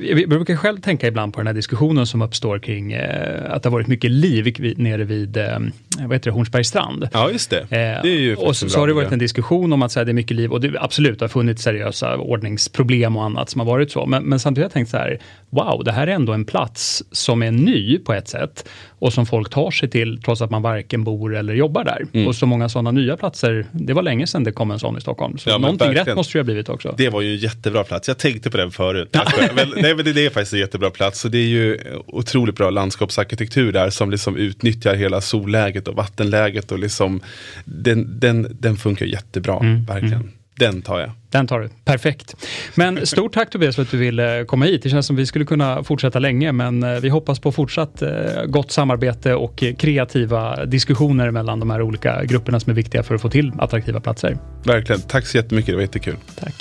jag 0.00 0.28
brukar 0.28 0.56
själv 0.56 0.80
tänka 0.80 1.06
ibland 1.06 1.34
på 1.34 1.40
den 1.40 1.46
här 1.46 1.54
diskussionen 1.54 2.06
som 2.06 2.22
uppstår 2.22 2.58
kring 2.58 2.92
eh, 2.92 3.54
att 3.54 3.62
det 3.62 3.68
har 3.68 3.72
varit 3.72 3.86
mycket 3.86 4.10
liv 4.10 4.74
nere 4.76 5.04
vid 5.04 5.36
eh, 5.36 5.58
vad 5.98 6.12
heter 6.12 6.30
det, 6.30 6.30
Hornsbergs 6.30 6.68
strand. 6.68 7.08
Ja, 7.12 7.30
just 7.30 7.50
det. 7.50 7.60
Eh, 7.60 8.02
det 8.02 8.08
ju 8.08 8.36
och 8.36 8.56
så, 8.56 8.68
så 8.68 8.80
har 8.80 8.86
det 8.86 8.92
varit 8.92 9.12
en 9.12 9.18
diskussion 9.18 9.72
om 9.72 9.82
att 9.82 9.92
så 9.92 10.00
här, 10.00 10.04
det 10.04 10.12
är 10.12 10.14
mycket 10.14 10.36
liv 10.36 10.52
och 10.52 10.60
det 10.60 10.78
absolut 10.80 11.20
har 11.20 11.28
funnits 11.28 11.62
seriösa 11.62 12.16
ordningsproblem 12.16 13.16
och 13.16 13.24
annat 13.24 13.50
som 13.50 13.60
har 13.60 13.66
varit 13.66 13.90
så. 13.90 14.06
Men, 14.06 14.24
men 14.24 14.40
samtidigt 14.40 14.64
har 14.64 14.68
jag 14.68 14.72
tänkt 14.72 14.90
så 14.90 14.96
här, 14.96 15.18
wow, 15.50 15.84
det 15.84 15.92
här 15.92 16.06
är 16.06 16.12
ändå 16.12 16.32
en 16.32 16.44
plats 16.44 17.02
som 17.12 17.42
är 17.42 17.50
ny 17.50 17.98
på 17.98 18.12
ett 18.12 18.28
sätt 18.28 18.68
och 18.88 19.12
som 19.12 19.26
folk 19.26 19.50
tar 19.50 19.70
sig 19.70 19.90
till 19.90 20.22
trots 20.22 20.42
att 20.42 20.50
man 20.50 20.62
varken 20.62 21.04
bor 21.04 21.36
eller 21.36 21.54
jobbar 21.54 21.84
där. 21.84 22.06
Mm. 22.12 22.28
Och 22.28 22.34
så 22.34 22.46
många 22.46 22.68
sådana 22.68 22.90
nya 22.90 23.16
platser, 23.16 23.66
det 23.72 23.92
var 23.92 24.02
länge 24.02 24.26
sedan 24.26 24.44
det 24.44 24.52
kom 24.52 24.70
en 24.70 24.78
sån 24.78 24.98
i 24.98 25.00
Stockholm. 25.00 25.38
Så 25.38 25.50
ja, 25.50 25.58
någonting 25.58 25.94
rätt 25.94 26.16
måste 26.16 26.38
det 26.38 26.40
ha 26.40 26.44
blivit 26.44 26.68
också. 26.68 26.94
Det 26.96 27.08
var 27.08 27.20
ju 27.20 27.32
en 27.32 27.38
jättebra 27.38 27.84
plats, 27.84 28.08
jag 28.08 28.18
tänkte 28.18 28.50
på 28.50 28.56
den 28.56 28.70
förut. 28.70 29.16
men, 29.54 29.72
nej, 29.76 29.94
men 29.94 30.04
det 30.04 30.26
är 30.26 30.30
faktiskt 30.30 30.52
en 30.52 30.58
jättebra 30.58 30.90
plats 30.90 31.24
och 31.24 31.30
det 31.30 31.38
är 31.38 31.48
ju 31.48 31.78
otroligt 32.06 32.56
bra 32.56 32.70
landskapsarkitektur 32.70 33.72
där 33.72 33.90
som 33.90 34.10
liksom 34.10 34.36
utnyttjar 34.36 34.94
hela 34.94 35.20
solläget 35.20 35.88
och 35.88 35.94
vattenläget 35.94 36.72
och 36.72 36.78
liksom 36.78 37.20
den, 37.64 38.20
den, 38.20 38.56
den 38.60 38.76
funkar 38.76 39.06
jättebra, 39.06 39.58
mm. 39.58 39.84
verkligen. 39.84 40.14
Mm. 40.14 40.30
Den 40.58 40.82
tar 40.82 41.00
jag. 41.00 41.10
Den 41.30 41.46
tar 41.46 41.60
du. 41.60 41.68
Perfekt. 41.84 42.36
Men 42.74 43.06
stort 43.06 43.34
tack 43.34 43.50
Tobias 43.50 43.76
för 43.76 43.82
att 43.82 43.90
du 43.90 43.96
ville 43.96 44.44
komma 44.44 44.64
hit. 44.64 44.82
Det 44.82 44.90
känns 44.90 45.06
som 45.06 45.16
vi 45.16 45.26
skulle 45.26 45.44
kunna 45.44 45.84
fortsätta 45.84 46.18
länge, 46.18 46.52
men 46.52 46.82
eh, 46.82 47.00
vi 47.00 47.08
hoppas 47.08 47.40
på 47.40 47.52
fortsatt 47.52 48.02
eh, 48.02 48.10
gott 48.46 48.70
samarbete 48.70 49.34
och 49.34 49.64
kreativa 49.78 50.64
diskussioner 50.64 51.30
mellan 51.30 51.60
de 51.60 51.70
här 51.70 51.82
olika 51.82 52.24
grupperna 52.24 52.60
som 52.60 52.70
är 52.70 52.74
viktiga 52.74 53.02
för 53.02 53.14
att 53.14 53.22
få 53.22 53.30
till 53.30 53.52
attraktiva 53.58 54.00
platser. 54.00 54.38
Verkligen. 54.64 55.00
Tack 55.00 55.26
så 55.26 55.36
jättemycket. 55.36 55.66
Det 55.66 55.74
var 55.74 55.82
jättekul. 55.82 56.16
Tack. 56.40 56.54